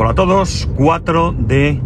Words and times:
Hola 0.00 0.10
a 0.10 0.14
todos, 0.14 0.70
4 0.76 1.34
de 1.36 1.80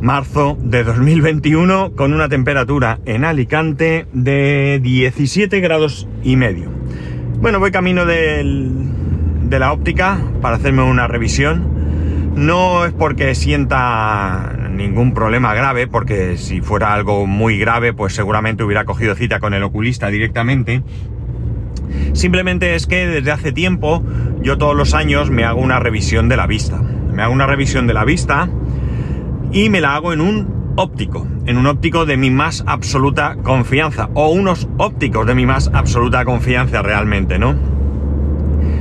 marzo 0.00 0.56
de 0.62 0.82
2021 0.82 1.92
con 1.94 2.14
una 2.14 2.30
temperatura 2.30 3.00
en 3.04 3.26
Alicante 3.26 4.06
de 4.14 4.80
17 4.82 5.60
grados 5.60 6.08
y 6.22 6.36
medio. 6.36 6.70
Bueno, 7.38 7.60
voy 7.60 7.70
camino 7.70 8.06
de 8.06 8.42
la 9.50 9.72
óptica 9.74 10.22
para 10.40 10.56
hacerme 10.56 10.82
una 10.82 11.06
revisión. 11.06 11.68
No 12.34 12.86
es 12.86 12.94
porque 12.94 13.34
sienta 13.34 14.56
ningún 14.70 15.12
problema 15.12 15.52
grave, 15.52 15.86
porque 15.86 16.38
si 16.38 16.62
fuera 16.62 16.94
algo 16.94 17.26
muy 17.26 17.58
grave, 17.58 17.92
pues 17.92 18.14
seguramente 18.14 18.64
hubiera 18.64 18.86
cogido 18.86 19.14
cita 19.14 19.38
con 19.38 19.52
el 19.52 19.62
oculista 19.64 20.08
directamente. 20.08 20.82
Simplemente 22.12 22.74
es 22.74 22.86
que 22.86 23.06
desde 23.06 23.30
hace 23.30 23.52
tiempo 23.52 24.02
yo 24.42 24.58
todos 24.58 24.76
los 24.76 24.94
años 24.94 25.30
me 25.30 25.44
hago 25.44 25.60
una 25.60 25.80
revisión 25.80 26.28
de 26.28 26.36
la 26.36 26.46
vista. 26.46 26.80
Me 26.80 27.22
hago 27.22 27.32
una 27.32 27.46
revisión 27.46 27.86
de 27.86 27.94
la 27.94 28.04
vista 28.04 28.48
y 29.52 29.68
me 29.68 29.80
la 29.80 29.94
hago 29.94 30.12
en 30.12 30.20
un 30.20 30.72
óptico, 30.76 31.26
en 31.46 31.58
un 31.58 31.66
óptico 31.66 32.06
de 32.06 32.16
mi 32.16 32.30
más 32.30 32.64
absoluta 32.66 33.36
confianza, 33.42 34.08
o 34.14 34.28
unos 34.28 34.68
ópticos 34.78 35.26
de 35.26 35.34
mi 35.34 35.46
más 35.46 35.70
absoluta 35.72 36.24
confianza 36.24 36.82
realmente, 36.82 37.38
¿no? 37.38 37.54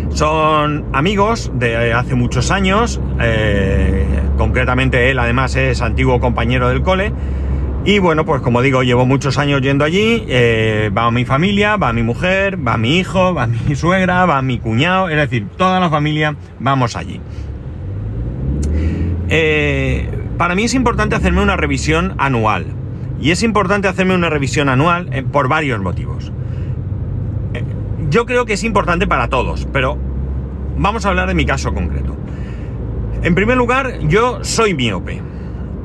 Son 0.09 0.85
amigos 0.93 1.51
de 1.55 1.93
hace 1.93 2.15
muchos 2.15 2.51
años, 2.51 2.99
eh, 3.19 4.05
concretamente 4.37 5.11
él 5.11 5.19
además 5.19 5.55
es 5.55 5.81
antiguo 5.81 6.19
compañero 6.19 6.69
del 6.69 6.81
cole, 6.81 7.13
y 7.89 7.97
bueno, 7.97 8.23
pues 8.23 8.43
como 8.43 8.61
digo, 8.61 8.83
llevo 8.83 9.07
muchos 9.07 9.39
años 9.39 9.61
yendo 9.61 9.83
allí, 9.83 10.23
eh, 10.27 10.91
va 10.95 11.09
mi 11.09 11.25
familia, 11.25 11.75
va 11.75 11.91
mi 11.91 12.03
mujer, 12.03 12.55
va 12.55 12.77
mi 12.77 12.99
hijo, 12.99 13.33
va 13.33 13.47
mi 13.47 13.75
suegra, 13.75 14.27
va 14.27 14.43
mi 14.43 14.59
cuñado, 14.59 15.09
es 15.09 15.15
decir, 15.15 15.47
toda 15.57 15.79
la 15.79 15.89
familia 15.89 16.35
vamos 16.59 16.95
allí. 16.95 17.19
Eh, 19.29 20.07
para 20.37 20.53
mí 20.53 20.65
es 20.65 20.75
importante 20.75 21.15
hacerme 21.15 21.41
una 21.41 21.57
revisión 21.57 22.13
anual. 22.19 22.67
Y 23.19 23.31
es 23.31 23.41
importante 23.41 23.87
hacerme 23.87 24.13
una 24.13 24.29
revisión 24.29 24.69
anual 24.69 25.09
eh, 25.11 25.23
por 25.23 25.47
varios 25.47 25.81
motivos. 25.81 26.31
yo 28.11 28.27
creo 28.27 28.45
que 28.45 28.53
es 28.53 28.63
importante 28.63 29.07
para 29.07 29.29
todos, 29.29 29.67
pero 29.73 29.97
vamos 30.77 31.07
a 31.07 31.09
hablar 31.09 31.27
de 31.27 31.33
mi 31.33 31.45
caso 31.45 31.73
concreto. 31.73 32.15
En 33.23 33.33
primer 33.33 33.57
lugar, 33.57 33.99
yo 34.07 34.43
soy 34.43 34.75
miope. 34.75 35.28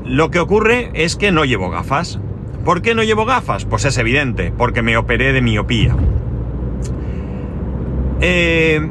Lo 0.05 0.31
que 0.31 0.39
ocurre 0.39 0.91
es 0.95 1.17
que 1.17 1.33
no 1.33 1.45
llevo 1.45 1.71
gafas. 1.71 2.21
¿Por 2.65 2.83
qué 2.83 2.95
no 2.95 3.03
llevo 3.03 3.25
gafas? 3.25 3.65
Pues 3.65 3.85
es 3.85 3.97
evidente, 3.99 4.53
porque 4.57 4.83
me 4.83 4.97
operé 4.97 5.33
de 5.33 5.41
miopía. 5.41 5.97
Eh, 8.21 8.91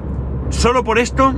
solo 0.49 0.83
por 0.83 0.99
esto 0.99 1.33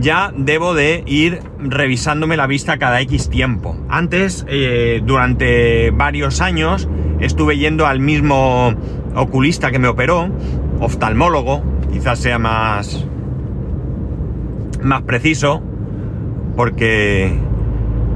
ya 0.00 0.32
debo 0.36 0.74
de 0.74 1.02
ir 1.06 1.40
revisándome 1.58 2.36
la 2.36 2.46
vista 2.46 2.78
cada 2.78 3.00
X 3.00 3.28
tiempo. 3.28 3.76
Antes, 3.88 4.44
eh, 4.48 5.00
durante 5.04 5.90
varios 5.90 6.40
años, 6.40 6.88
estuve 7.18 7.58
yendo 7.58 7.86
al 7.86 8.00
mismo 8.00 8.74
oculista 9.14 9.70
que 9.70 9.78
me 9.78 9.88
operó, 9.88 10.28
oftalmólogo, 10.80 11.62
quizás 11.92 12.20
sea 12.20 12.38
más, 12.38 13.04
más 14.82 15.02
preciso, 15.02 15.62
porque 16.56 17.36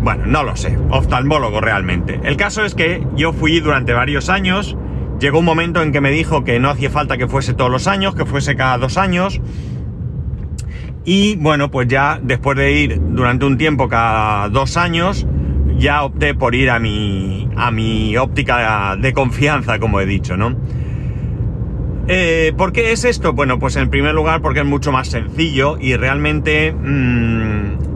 bueno, 0.04 0.26
no 0.26 0.44
lo 0.44 0.54
sé, 0.54 0.76
oftalmólogo 0.90 1.62
realmente. 1.62 2.20
El 2.24 2.36
caso 2.36 2.62
es 2.62 2.74
que 2.74 3.04
yo 3.16 3.32
fui 3.32 3.60
durante 3.60 3.94
varios 3.94 4.28
años, 4.28 4.76
llegó 5.18 5.38
un 5.38 5.46
momento 5.46 5.82
en 5.82 5.92
que 5.92 6.02
me 6.02 6.10
dijo 6.10 6.44
que 6.44 6.60
no 6.60 6.68
hacía 6.68 6.90
falta 6.90 7.16
que 7.16 7.26
fuese 7.26 7.54
todos 7.54 7.70
los 7.70 7.88
años, 7.88 8.14
que 8.14 8.26
fuese 8.26 8.54
cada 8.54 8.76
dos 8.76 8.98
años. 8.98 9.40
Y 11.06 11.36
bueno, 11.36 11.70
pues 11.70 11.88
ya 11.88 12.20
después 12.22 12.56
de 12.58 12.72
ir 12.72 13.00
durante 13.00 13.46
un 13.46 13.56
tiempo 13.56 13.88
cada 13.88 14.50
dos 14.50 14.76
años, 14.76 15.26
ya 15.78 16.04
opté 16.04 16.34
por 16.34 16.54
ir 16.54 16.68
a 16.68 16.78
mi, 16.78 17.48
a 17.56 17.70
mi 17.70 18.16
óptica 18.18 18.96
de 18.96 19.12
confianza, 19.14 19.78
como 19.78 20.00
he 20.00 20.06
dicho, 20.06 20.36
¿no? 20.36 20.54
Eh, 22.08 22.52
¿Por 22.58 22.72
qué 22.72 22.92
es 22.92 23.06
esto? 23.06 23.32
Bueno, 23.32 23.58
pues 23.58 23.76
en 23.76 23.88
primer 23.88 24.14
lugar 24.14 24.42
porque 24.42 24.60
es 24.60 24.66
mucho 24.66 24.92
más 24.92 25.08
sencillo 25.08 25.78
y 25.80 25.96
realmente 25.96 26.72
mmm, 26.72 27.93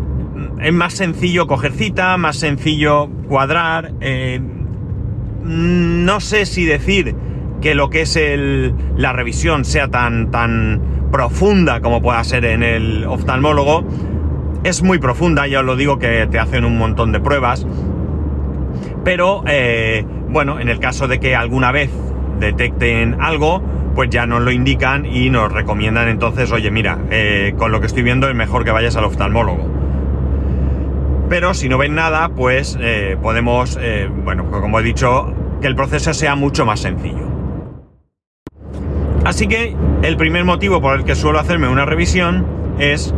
es 0.61 0.73
más 0.73 0.95
sencillo 0.95 1.47
coger 1.47 1.73
cita, 1.73 2.17
más 2.17 2.37
sencillo 2.37 3.09
cuadrar. 3.29 3.93
Eh, 4.01 4.41
no 5.45 6.21
sé 6.21 6.47
si 6.47 6.65
decir 6.65 7.15
que 7.61 7.75
lo 7.75 7.91
que 7.91 8.03
es 8.03 8.19
la 8.97 9.13
revisión 9.13 9.65
sea 9.65 9.89
tan, 9.89 10.31
tan 10.31 10.81
profunda 11.11 11.81
como 11.81 12.03
pueda 12.03 12.23
ser 12.25 12.45
en 12.45 12.63
el 12.63 13.05
oftalmólogo. 13.05 13.85
Es 14.65 14.83
muy 14.83 14.99
profunda, 14.99 15.47
ya 15.47 15.61
os 15.61 15.67
lo 15.67 15.77
digo 15.77 15.99
que 15.99 16.27
te 16.31 16.39
hacen 16.39 16.65
un 16.65 16.79
montón 16.79 17.13
de 17.13 17.21
pruebas. 17.21 17.67
Pero 19.05 19.43
eh, 19.47 20.05
bueno, 20.29 20.61
en 20.61 20.69
el 20.69 20.81
caso 20.81 21.09
de 21.09 21.21
que 21.21 21.35
alguna 21.35 21.73
vez 21.73 21.91
detecten 22.41 23.17
algo, 23.21 23.63
pues 23.95 24.11
ya 24.11 24.27
nos 24.27 24.43
lo 24.43 24.51
indican 24.51 25.07
y 25.07 25.31
nos 25.31 25.53
recomiendan 25.53 26.09
entonces, 26.09 26.53
oye, 26.53 26.71
mira, 26.71 26.99
eh, 27.11 27.55
con 27.57 27.73
lo 27.73 27.81
que 27.81 27.87
estoy 27.87 28.03
viendo 28.03 28.29
es 28.29 28.35
mejor 28.35 28.65
que 28.65 28.71
vayas 28.71 28.97
al 28.97 29.05
oftalmólogo. 29.05 29.78
Pero 31.29 31.53
si 31.53 31.69
no 31.69 31.77
ven 31.77 31.95
nada, 31.95 32.31
pues 32.31 32.79
eh, 32.81 33.17
podemos, 33.21 33.79
eh, 33.81 34.09
bueno, 34.25 34.51
como 34.51 34.81
he 34.81 34.83
dicho, 34.83 35.35
que 35.61 35.67
el 35.67 35.77
proceso 35.77 36.15
sea 36.15 36.35
mucho 36.37 36.65
más 36.65 36.81
sencillo. 36.81 37.29
Así 39.25 39.47
que 39.47 39.77
el 40.03 40.17
primer 40.17 40.45
motivo 40.45 40.81
por 40.81 40.99
el 40.99 41.05
que 41.05 41.15
suelo 41.15 41.39
hacerme 41.39 41.69
una 41.69 41.85
revisión 41.85 42.47
es 42.79 43.15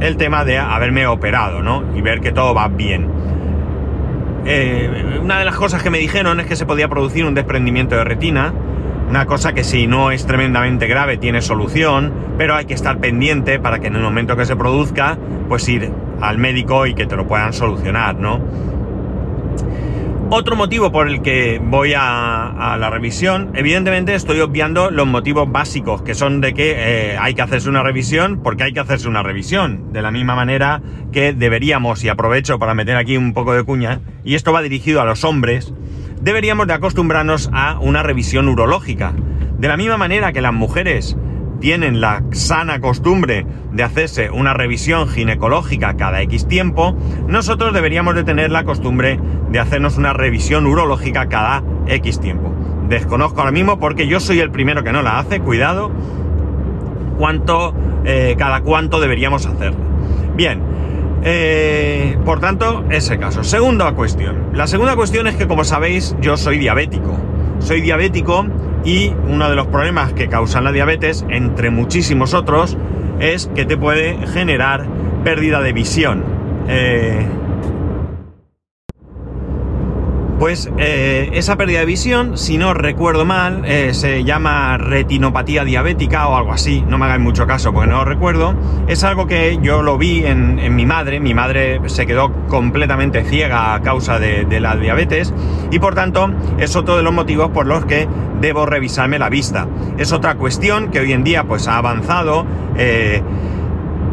el 0.00 0.16
tema 0.16 0.44
de 0.44 0.58
haberme 0.58 1.06
operado, 1.06 1.62
¿no? 1.62 1.84
Y 1.94 2.00
ver 2.00 2.20
que 2.20 2.32
todo 2.32 2.54
va 2.54 2.68
bien. 2.68 3.08
Eh, 4.46 5.18
una 5.20 5.38
de 5.38 5.44
las 5.44 5.56
cosas 5.56 5.82
que 5.82 5.90
me 5.90 5.98
dijeron 5.98 6.40
es 6.40 6.46
que 6.46 6.56
se 6.56 6.64
podía 6.64 6.88
producir 6.88 7.26
un 7.26 7.34
desprendimiento 7.34 7.96
de 7.96 8.04
retina, 8.04 8.54
una 9.10 9.26
cosa 9.26 9.52
que 9.52 9.64
si 9.64 9.86
no 9.86 10.10
es 10.10 10.26
tremendamente 10.26 10.86
grave 10.86 11.16
tiene 11.16 11.42
solución, 11.42 12.12
pero 12.38 12.54
hay 12.54 12.64
que 12.64 12.74
estar 12.74 12.98
pendiente 12.98 13.58
para 13.58 13.78
que 13.78 13.88
en 13.88 13.96
el 13.96 14.02
momento 14.02 14.36
que 14.36 14.46
se 14.46 14.56
produzca, 14.56 15.18
pues 15.48 15.68
ir 15.68 15.90
al 16.20 16.38
médico 16.38 16.86
y 16.86 16.94
que 16.94 17.06
te 17.06 17.16
lo 17.16 17.26
puedan 17.26 17.52
solucionar, 17.52 18.16
¿no? 18.16 18.40
Otro 20.28 20.56
motivo 20.56 20.90
por 20.90 21.08
el 21.08 21.22
que 21.22 21.60
voy 21.62 21.94
a, 21.96 22.76
la 22.80 22.90
revisión, 22.90 23.52
evidentemente 23.54 24.12
estoy 24.12 24.40
obviando 24.40 24.90
los 24.90 25.06
motivos 25.06 25.50
básicos, 25.50 26.02
que 26.02 26.16
son 26.16 26.40
de 26.40 26.52
que 26.52 26.74
eh, 26.76 27.16
hay 27.16 27.34
que 27.34 27.42
hacerse 27.42 27.68
una 27.68 27.84
revisión 27.84 28.42
porque 28.42 28.64
hay 28.64 28.72
que 28.72 28.80
hacerse 28.80 29.06
una 29.06 29.22
revisión. 29.22 29.92
De 29.92 30.02
la 30.02 30.10
misma 30.10 30.34
manera 30.34 30.82
que 31.12 31.32
deberíamos, 31.32 32.02
y 32.02 32.08
aprovecho 32.08 32.58
para 32.58 32.74
meter 32.74 32.96
aquí 32.96 33.16
un 33.16 33.34
poco 33.34 33.54
de 33.54 33.62
cuña, 33.62 34.00
y 34.24 34.34
esto 34.34 34.52
va 34.52 34.62
dirigido 34.62 35.00
a 35.00 35.04
los 35.04 35.22
hombres, 35.22 35.72
deberíamos 36.20 36.66
de 36.66 36.74
acostumbrarnos 36.74 37.48
a 37.52 37.78
una 37.78 38.02
revisión 38.02 38.48
urológica. 38.48 39.12
De 39.58 39.68
la 39.68 39.76
misma 39.76 39.96
manera 39.96 40.32
que 40.32 40.40
las 40.40 40.52
mujeres 40.52 41.16
tienen 41.60 42.00
la 42.00 42.22
sana 42.32 42.80
costumbre 42.80 43.46
de 43.72 43.82
hacerse 43.82 44.30
una 44.30 44.54
revisión 44.54 45.08
ginecológica 45.08 45.96
cada 45.96 46.20
X 46.22 46.46
tiempo, 46.46 46.96
nosotros 47.26 47.72
deberíamos 47.72 48.14
de 48.14 48.24
tener 48.24 48.50
la 48.50 48.64
costumbre 48.64 49.18
de 49.50 49.58
hacernos 49.58 49.96
una 49.96 50.12
revisión 50.12 50.66
urológica 50.66 51.28
cada 51.28 51.62
X 51.86 52.20
tiempo. 52.20 52.52
Desconozco 52.88 53.40
ahora 53.40 53.52
mismo 53.52 53.78
porque 53.78 54.06
yo 54.06 54.20
soy 54.20 54.40
el 54.40 54.50
primero 54.50 54.84
que 54.84 54.92
no 54.92 55.02
la 55.02 55.18
hace, 55.18 55.40
cuidado, 55.40 55.90
cuánto, 57.18 57.74
eh, 58.04 58.36
cada 58.38 58.60
cuánto 58.60 59.00
deberíamos 59.00 59.46
hacerla. 59.46 59.78
Bien, 60.36 60.60
eh, 61.22 62.16
por 62.24 62.40
tanto, 62.40 62.84
ese 62.90 63.18
caso. 63.18 63.42
Segunda 63.42 63.90
cuestión. 63.92 64.50
La 64.52 64.66
segunda 64.66 64.94
cuestión 64.94 65.26
es 65.26 65.34
que, 65.34 65.48
como 65.48 65.64
sabéis, 65.64 66.14
yo 66.20 66.36
soy 66.36 66.58
diabético. 66.58 67.16
Soy 67.58 67.80
diabético 67.80 68.46
y 68.84 69.12
uno 69.28 69.48
de 69.48 69.56
los 69.56 69.66
problemas 69.66 70.12
que 70.12 70.28
causan 70.28 70.64
la 70.64 70.72
diabetes, 70.72 71.24
entre 71.28 71.70
muchísimos 71.70 72.34
otros, 72.34 72.76
es 73.20 73.50
que 73.54 73.64
te 73.64 73.76
puede 73.76 74.16
generar 74.28 74.86
pérdida 75.24 75.60
de 75.60 75.72
visión. 75.72 76.24
Eh, 76.68 77.26
pues 80.38 80.70
eh, 80.76 81.30
esa 81.32 81.56
pérdida 81.56 81.80
de 81.80 81.86
visión, 81.86 82.36
si 82.36 82.58
no 82.58 82.74
recuerdo 82.74 83.24
mal, 83.24 83.62
eh, 83.64 83.94
se 83.94 84.24
llama 84.24 84.76
retinopatía 84.76 85.64
diabética 85.64 86.28
o 86.28 86.36
algo 86.36 86.52
así, 86.52 86.84
no 86.86 86.98
me 86.98 87.06
hagáis 87.06 87.22
mucho 87.22 87.46
caso 87.46 87.72
porque 87.72 87.90
no 87.90 87.98
lo 87.98 88.04
recuerdo. 88.04 88.54
Es 88.86 89.02
algo 89.04 89.26
que 89.26 89.58
yo 89.62 89.82
lo 89.82 89.96
vi 89.96 90.24
en, 90.26 90.74
mi 90.74 90.84
madre, 90.84 91.20
mi 91.20 91.32
madre 91.32 91.80
se 91.86 92.06
quedó 92.06 92.32
completamente 92.48 93.24
ciega 93.24 93.74
a 93.74 93.80
causa 93.80 94.18
de, 94.18 94.46
la 94.60 94.76
diabetes 94.76 95.34
y 95.70 95.78
por 95.78 95.94
tanto 95.94 96.30
es 96.58 96.76
otro 96.76 96.96
de 96.96 97.02
los 97.02 97.12
motivos 97.12 97.50
por 97.50 97.66
los 97.66 97.84
que 97.84 98.08
debo 98.40 98.66
revisarme 98.66 99.18
la 99.18 99.30
vista. 99.30 99.66
Es 99.96 100.12
otra 100.12 100.34
cuestión 100.34 100.90
que 100.90 101.00
hoy 101.00 101.12
en 101.12 101.24
día 101.24 101.44
pues 101.44 101.66
ha 101.68 101.78
avanzado. 101.78 102.44
Eh, 102.76 103.22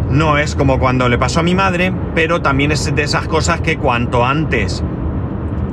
no 0.10 0.38
es 0.38 0.56
como 0.56 0.80
cuando 0.80 1.10
le 1.10 1.18
pasó 1.18 1.40
a 1.40 1.44
mi 1.44 1.56
madre, 1.56 1.92
pero 2.14 2.42
también 2.42 2.72
es 2.72 2.94
de 2.94 3.02
esas 3.04 3.28
cosas 3.28 3.62
que 3.62 3.78
cuanto 3.78 4.24
antes 4.24 4.84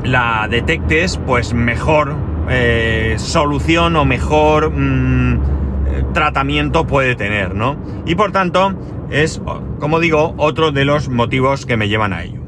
la 0.05 0.49
detectes, 0.51 1.19
pues 1.27 1.55
mejor 1.55 2.15
eh, 2.49 3.15
solución 3.19 3.97
o 3.97 4.05
mejor 4.05 4.71
mm, 4.71 6.13
tratamiento 6.13 6.87
puede 6.87 7.15
tener, 7.15 7.55
¿no? 7.55 7.77
Y 8.07 8.15
por 8.15 8.33
tanto, 8.33 8.75
es, 9.11 9.41
como 9.79 10.01
digo, 10.01 10.35
otro 10.37 10.73
de 10.73 10.85
los 10.85 11.09
motivos 11.09 11.67
que 11.67 11.77
me 11.77 11.89
llevan 11.89 12.13
a 12.13 12.25
ello. 12.25 12.41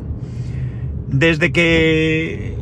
Desde 1.09 1.53
que 1.53 2.57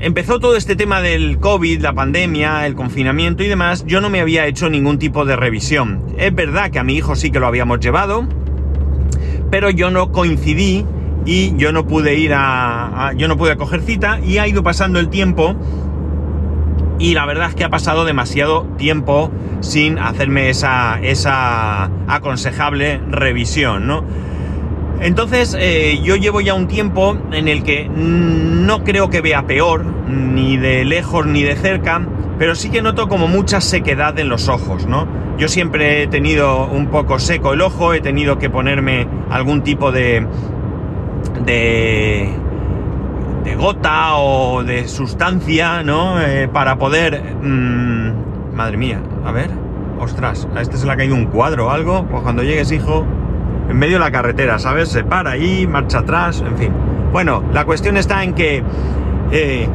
empezó 0.00 0.38
todo 0.38 0.56
este 0.56 0.76
tema 0.76 1.00
del 1.00 1.38
COVID, 1.38 1.80
la 1.80 1.94
pandemia, 1.94 2.66
el 2.66 2.74
confinamiento 2.74 3.42
y 3.42 3.48
demás, 3.48 3.84
yo 3.86 4.00
no 4.00 4.10
me 4.10 4.20
había 4.20 4.46
hecho 4.46 4.68
ningún 4.68 4.98
tipo 4.98 5.24
de 5.24 5.36
revisión. 5.36 6.04
Es 6.18 6.34
verdad 6.34 6.70
que 6.70 6.78
a 6.78 6.84
mi 6.84 6.94
hijo 6.96 7.16
sí 7.16 7.30
que 7.30 7.40
lo 7.40 7.46
habíamos 7.46 7.80
llevado, 7.80 8.28
pero 9.50 9.70
yo 9.70 9.90
no 9.90 10.12
coincidí 10.12 10.84
y 11.24 11.56
yo 11.56 11.72
no 11.72 11.86
pude 11.86 12.14
ir 12.14 12.32
a, 12.34 13.12
yo 13.16 13.28
no 13.28 13.36
pude 13.36 13.56
coger 13.56 13.82
cita 13.82 14.20
y 14.20 14.38
ha 14.38 14.46
ido 14.46 14.62
pasando 14.62 14.98
el 14.98 15.08
tiempo 15.08 15.54
y 16.98 17.14
la 17.14 17.26
verdad 17.26 17.48
es 17.48 17.54
que 17.54 17.64
ha 17.64 17.70
pasado 17.70 18.04
demasiado 18.04 18.64
tiempo 18.78 19.30
sin 19.60 19.98
hacerme 19.98 20.50
esa, 20.50 21.00
esa 21.02 21.90
aconsejable 22.06 23.00
revisión, 23.08 23.86
¿no? 23.86 24.04
Entonces 25.00 25.56
eh, 25.58 26.00
yo 26.02 26.16
llevo 26.16 26.40
ya 26.40 26.54
un 26.54 26.68
tiempo 26.68 27.16
en 27.32 27.48
el 27.48 27.62
que 27.62 27.88
no 27.88 28.84
creo 28.84 29.10
que 29.10 29.20
vea 29.20 29.46
peor, 29.46 29.84
ni 29.84 30.56
de 30.56 30.84
lejos 30.84 31.26
ni 31.26 31.42
de 31.42 31.56
cerca, 31.56 32.06
pero 32.38 32.54
sí 32.54 32.70
que 32.70 32.80
noto 32.80 33.08
como 33.08 33.26
mucha 33.26 33.60
sequedad 33.60 34.18
en 34.18 34.28
los 34.28 34.48
ojos, 34.48 34.86
¿no? 34.86 35.06
Yo 35.36 35.48
siempre 35.48 36.02
he 36.02 36.06
tenido 36.06 36.66
un 36.66 36.86
poco 36.86 37.18
seco 37.18 37.54
el 37.54 37.60
ojo, 37.60 37.92
he 37.92 38.00
tenido 38.00 38.38
que 38.38 38.50
ponerme 38.50 39.08
algún 39.30 39.62
tipo 39.62 39.90
de, 39.90 40.26
de, 41.44 42.30
de 43.44 43.54
gota 43.56 44.16
o 44.16 44.62
de 44.62 44.86
sustancia, 44.88 45.82
¿no? 45.82 46.20
Eh, 46.20 46.48
para 46.48 46.76
poder... 46.76 47.22
Mmm, 47.42 48.54
madre 48.54 48.76
mía, 48.76 49.00
a 49.24 49.32
ver, 49.32 49.50
ostras, 49.98 50.48
a 50.54 50.60
este 50.60 50.76
se 50.76 50.86
le 50.86 50.92
ha 50.92 50.96
caído 50.96 51.14
un 51.14 51.26
cuadro 51.26 51.66
o 51.66 51.70
algo, 51.70 52.06
pues 52.06 52.22
cuando 52.22 52.42
llegues, 52.42 52.70
hijo, 52.72 53.04
en 53.68 53.76
medio 53.76 53.94
de 53.94 54.00
la 54.00 54.10
carretera, 54.10 54.58
¿sabes? 54.58 54.88
Se 54.90 55.04
para 55.04 55.32
ahí, 55.32 55.66
marcha 55.66 55.98
atrás, 55.98 56.42
en 56.46 56.56
fin. 56.56 56.72
Bueno, 57.12 57.42
la 57.52 57.64
cuestión 57.64 57.96
está 57.96 58.22
en 58.22 58.34
que 58.34 58.62
eh, 59.32 59.68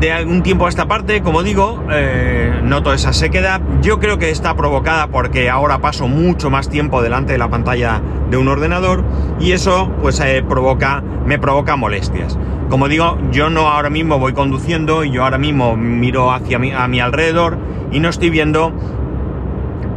de 0.00 0.12
algún 0.12 0.42
tiempo 0.42 0.66
a 0.66 0.68
esta 0.68 0.86
parte, 0.86 1.22
como 1.22 1.42
digo, 1.42 1.82
eh, 1.90 2.60
noto 2.62 2.92
esa 2.92 3.12
sequedad. 3.12 3.60
Yo 3.82 3.98
creo 3.98 4.18
que 4.18 4.30
está 4.30 4.54
provocada 4.56 5.08
porque 5.08 5.50
ahora 5.50 5.78
paso 5.78 6.08
mucho 6.08 6.50
más 6.50 6.68
tiempo 6.68 7.02
delante 7.02 7.32
de 7.32 7.38
la 7.38 7.48
pantalla 7.48 8.00
de 8.30 8.36
un 8.36 8.48
ordenador 8.48 9.04
y 9.40 9.52
eso 9.52 9.90
pues 10.00 10.20
eh, 10.20 10.44
provoca, 10.46 11.02
me 11.24 11.38
provoca 11.38 11.76
molestias. 11.76 12.38
Como 12.68 12.88
digo, 12.88 13.18
yo 13.32 13.50
no 13.50 13.68
ahora 13.68 13.90
mismo 13.90 14.18
voy 14.18 14.34
conduciendo 14.34 15.04
y 15.04 15.10
yo 15.10 15.24
ahora 15.24 15.38
mismo 15.38 15.76
miro 15.76 16.32
hacia 16.32 16.58
mi, 16.58 16.72
a 16.72 16.86
mi 16.88 17.00
alrededor 17.00 17.58
y 17.90 18.00
no 18.00 18.08
estoy 18.08 18.30
viendo 18.30 18.70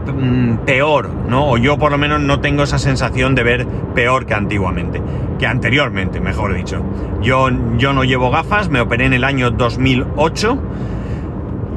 mm, 0.08 0.58
peor, 0.66 1.10
¿no? 1.28 1.50
O 1.50 1.58
yo 1.58 1.78
por 1.78 1.92
lo 1.92 1.98
menos 1.98 2.22
no 2.22 2.40
tengo 2.40 2.64
esa 2.64 2.80
sensación 2.80 3.36
de 3.36 3.44
ver 3.44 3.68
peor 3.94 4.26
que 4.26 4.34
antiguamente 4.34 5.02
que 5.42 5.48
anteriormente, 5.48 6.22
mejor 6.22 6.54
dicho. 6.54 6.86
Yo, 7.24 7.50
yo 7.76 7.94
no 7.94 8.04
llevo 8.04 8.30
gafas, 8.30 8.70
me 8.70 8.80
operé 8.80 9.08
en 9.08 9.14
el 9.14 9.24
año 9.24 9.50
2008 9.50 10.62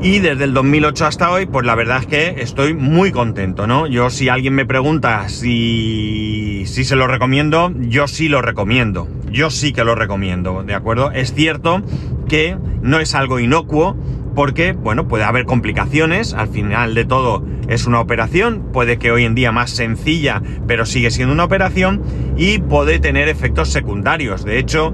y 0.02 0.18
desde 0.18 0.44
el 0.44 0.52
2008 0.52 1.06
hasta 1.06 1.30
hoy, 1.30 1.46
pues 1.46 1.64
la 1.64 1.74
verdad 1.74 2.00
es 2.00 2.06
que 2.06 2.42
estoy 2.42 2.74
muy 2.74 3.10
contento, 3.10 3.66
¿no? 3.66 3.86
Yo 3.86 4.10
si 4.10 4.28
alguien 4.28 4.52
me 4.52 4.66
pregunta 4.66 5.30
si, 5.30 6.64
si 6.66 6.84
se 6.84 6.94
lo 6.94 7.06
recomiendo, 7.06 7.72
yo 7.78 8.06
sí 8.06 8.28
lo 8.28 8.42
recomiendo. 8.42 9.08
Yo 9.30 9.48
sí 9.48 9.72
que 9.72 9.82
lo 9.82 9.94
recomiendo, 9.94 10.62
¿de 10.62 10.74
acuerdo? 10.74 11.10
Es 11.10 11.32
cierto 11.32 11.80
que 12.28 12.58
no 12.82 13.00
es 13.00 13.14
algo 13.14 13.40
inocuo, 13.40 13.96
porque, 14.34 14.72
bueno, 14.72 15.06
puede 15.08 15.24
haber 15.24 15.44
complicaciones, 15.46 16.34
al 16.34 16.48
final 16.48 16.94
de 16.94 17.04
todo 17.04 17.42
es 17.68 17.86
una 17.86 18.00
operación, 18.00 18.68
puede 18.72 18.98
que 18.98 19.10
hoy 19.10 19.24
en 19.24 19.34
día 19.34 19.52
más 19.52 19.70
sencilla, 19.70 20.42
pero 20.66 20.86
sigue 20.86 21.10
siendo 21.10 21.32
una 21.32 21.44
operación 21.44 22.02
y 22.36 22.58
puede 22.58 22.98
tener 22.98 23.28
efectos 23.28 23.70
secundarios. 23.70 24.44
De 24.44 24.58
hecho, 24.58 24.92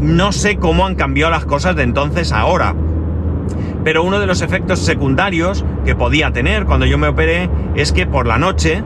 no 0.00 0.32
sé 0.32 0.56
cómo 0.56 0.86
han 0.86 0.94
cambiado 0.94 1.30
las 1.30 1.44
cosas 1.44 1.76
de 1.76 1.82
entonces 1.82 2.32
a 2.32 2.40
ahora, 2.40 2.74
pero 3.84 4.02
uno 4.02 4.18
de 4.18 4.26
los 4.26 4.42
efectos 4.42 4.80
secundarios 4.80 5.64
que 5.84 5.94
podía 5.94 6.32
tener 6.32 6.64
cuando 6.64 6.86
yo 6.86 6.98
me 6.98 7.08
operé 7.08 7.48
es 7.76 7.92
que 7.92 8.06
por 8.06 8.26
la 8.26 8.38
noche, 8.38 8.82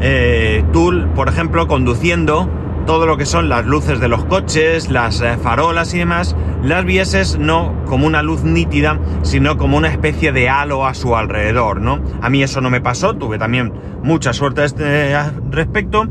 eh, 0.00 0.62
tú, 0.72 1.06
por 1.14 1.28
ejemplo, 1.28 1.66
conduciendo, 1.66 2.48
todo 2.88 3.04
lo 3.04 3.18
que 3.18 3.26
son 3.26 3.50
las 3.50 3.66
luces 3.66 4.00
de 4.00 4.08
los 4.08 4.24
coches, 4.24 4.90
las 4.90 5.20
eh, 5.20 5.36
farolas 5.36 5.92
y 5.92 5.98
demás, 5.98 6.34
las 6.62 6.86
vieses 6.86 7.38
no 7.38 7.84
como 7.84 8.06
una 8.06 8.22
luz 8.22 8.44
nítida, 8.44 8.98
sino 9.20 9.58
como 9.58 9.76
una 9.76 9.88
especie 9.88 10.32
de 10.32 10.48
halo 10.48 10.86
a 10.86 10.94
su 10.94 11.14
alrededor, 11.14 11.82
¿no? 11.82 12.00
A 12.22 12.30
mí 12.30 12.42
eso 12.42 12.62
no 12.62 12.70
me 12.70 12.80
pasó, 12.80 13.14
tuve 13.14 13.36
también 13.36 13.74
mucha 14.02 14.32
suerte 14.32 14.64
este 14.64 15.14
respecto. 15.50 16.08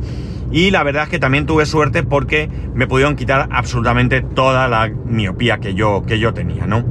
Y 0.52 0.70
la 0.70 0.84
verdad 0.84 1.06
es 1.06 1.10
que 1.10 1.18
también 1.18 1.48
tuve 1.48 1.66
suerte 1.66 2.04
porque 2.04 2.48
me 2.76 2.86
pudieron 2.86 3.16
quitar 3.16 3.50
absolutamente 3.52 4.22
toda 4.22 4.68
la 4.68 4.88
miopía 4.88 5.58
que 5.58 5.74
yo, 5.74 6.04
que 6.06 6.20
yo 6.20 6.36
tenía, 6.36 6.68
¿no? 6.68 6.86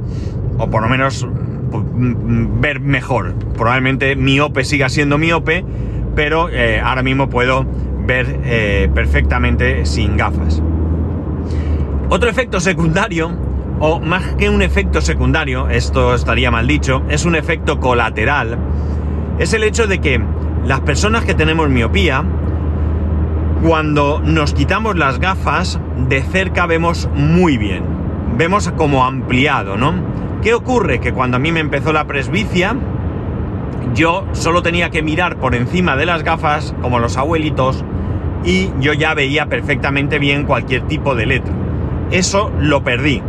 O 0.57 0.69
por 0.69 0.81
lo 0.81 0.89
menos 0.89 1.25
mm, 1.25 2.59
ver 2.59 2.81
mejor. 2.81 3.35
Probablemente 3.55 4.17
miope 4.17 4.65
siga 4.65 4.89
siendo 4.89 5.17
miope, 5.17 5.63
pero 6.13 6.49
eh, 6.49 6.81
ahora 6.83 7.03
mismo 7.03 7.29
puedo 7.29 7.65
ver 8.07 8.39
eh, 8.45 8.89
perfectamente 8.93 9.85
sin 9.85 10.17
gafas. 10.17 10.63
Otro 12.09 12.29
efecto 12.29 12.59
secundario, 12.59 13.29
o 13.79 13.99
más 13.99 14.23
que 14.37 14.49
un 14.49 14.61
efecto 14.61 15.01
secundario, 15.01 15.67
esto 15.67 16.15
estaría 16.15 16.49
mal 16.49 16.65
dicho, 16.65 17.03
es 17.09 17.25
un 17.25 17.35
efecto 17.35 17.79
colateral, 17.79 18.57
es 19.37 19.53
el 19.53 19.63
hecho 19.63 19.85
de 19.87 19.99
que 19.99 20.21
las 20.65 20.79
personas 20.79 21.25
que 21.25 21.33
tenemos 21.33 21.69
miopía, 21.69 22.23
cuando 23.61 24.21
nos 24.23 24.53
quitamos 24.53 24.97
las 24.97 25.19
gafas, 25.19 25.79
de 26.07 26.21
cerca 26.21 26.65
vemos 26.65 27.09
muy 27.13 27.57
bien, 27.57 27.83
vemos 28.37 28.71
como 28.77 29.05
ampliado, 29.05 29.77
¿no? 29.77 29.93
¿Qué 30.41 30.53
ocurre? 30.53 30.99
Que 30.99 31.11
cuando 31.11 31.37
a 31.37 31.39
mí 31.39 31.51
me 31.51 31.59
empezó 31.59 31.91
la 31.91 32.07
presbicia, 32.07 32.75
yo 33.93 34.25
solo 34.31 34.61
tenía 34.61 34.91
que 34.91 35.01
mirar 35.01 35.37
por 35.37 35.55
encima 35.55 35.95
de 35.95 36.05
las 36.05 36.23
gafas, 36.23 36.73
como 36.81 36.99
los 36.99 37.17
abuelitos, 37.17 37.83
y 38.43 38.69
yo 38.79 38.93
ya 38.93 39.13
veía 39.13 39.47
perfectamente 39.47 40.19
bien 40.19 40.45
cualquier 40.45 40.83
tipo 40.83 41.15
de 41.15 41.25
letra. 41.25 41.53
Eso 42.11 42.51
lo 42.59 42.83
perdí. 42.83 43.21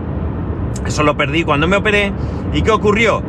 Eso 0.87 1.03
lo 1.03 1.17
perdí 1.17 1.45
cuando 1.45 1.67
me 1.67 1.77
operé. 1.77 2.13
¿Y 2.53 2.63
qué 2.63 2.71
ocurrió? 2.71 3.23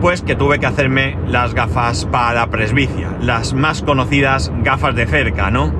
Pues 0.00 0.22
que 0.22 0.34
tuve 0.34 0.58
que 0.58 0.66
hacerme 0.66 1.16
las 1.28 1.54
gafas 1.54 2.06
para 2.06 2.48
presbicia, 2.48 3.16
las 3.20 3.54
más 3.54 3.82
conocidas 3.82 4.52
gafas 4.62 4.94
de 4.94 5.06
cerca, 5.06 5.50
¿no? 5.50 5.72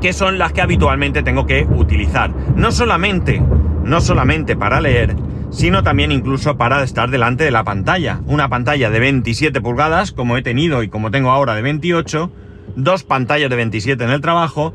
Que 0.00 0.12
son 0.12 0.38
las 0.38 0.52
que 0.52 0.62
habitualmente 0.62 1.22
tengo 1.22 1.46
que 1.46 1.66
utilizar. 1.70 2.32
No 2.56 2.72
solamente, 2.72 3.42
no 3.84 4.00
solamente 4.00 4.56
para 4.56 4.80
leer, 4.80 5.14
sino 5.50 5.82
también 5.82 6.10
incluso 6.10 6.56
para 6.56 6.82
estar 6.82 7.10
delante 7.10 7.44
de 7.44 7.50
la 7.50 7.62
pantalla. 7.62 8.20
Una 8.26 8.48
pantalla 8.48 8.90
de 8.90 8.98
27 8.98 9.60
pulgadas, 9.60 10.12
como 10.12 10.36
he 10.36 10.42
tenido 10.42 10.82
y 10.82 10.88
como 10.88 11.10
tengo 11.10 11.30
ahora 11.30 11.54
de 11.54 11.62
28, 11.62 12.30
dos 12.76 13.04
pantallas 13.04 13.50
de 13.50 13.56
27 13.56 14.02
en 14.04 14.10
el 14.10 14.20
trabajo, 14.20 14.74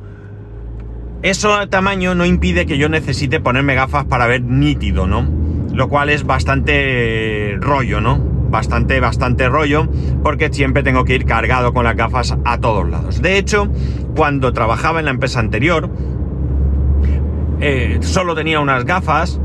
eso 1.23 1.67
tamaño 1.69 2.13
no 2.13 2.25
impide 2.25 2.65
que 2.65 2.77
yo 2.77 2.89
necesite 2.89 3.39
ponerme 3.39 3.75
gafas 3.75 4.05
para 4.05 4.27
ver 4.27 4.43
nítido, 4.43 5.07
¿no? 5.07 5.27
Lo 5.73 5.89
cual 5.89 6.09
es 6.09 6.25
bastante 6.25 7.57
rollo, 7.59 8.01
¿no? 8.01 8.19
Bastante, 8.49 8.99
bastante 8.99 9.49
rollo, 9.49 9.87
porque 10.23 10.53
siempre 10.53 10.83
tengo 10.83 11.03
que 11.05 11.15
ir 11.15 11.25
cargado 11.25 11.73
con 11.73 11.83
las 11.83 11.95
gafas 11.95 12.37
a 12.45 12.59
todos 12.59 12.87
lados. 12.87 13.21
De 13.21 13.37
hecho, 13.37 13.67
cuando 14.15 14.53
trabajaba 14.53 14.99
en 14.99 15.05
la 15.05 15.11
empresa 15.11 15.39
anterior, 15.39 15.89
eh, 17.59 17.97
solo 18.01 18.35
tenía 18.35 18.59
unas 18.59 18.85
gafas, 18.85 19.41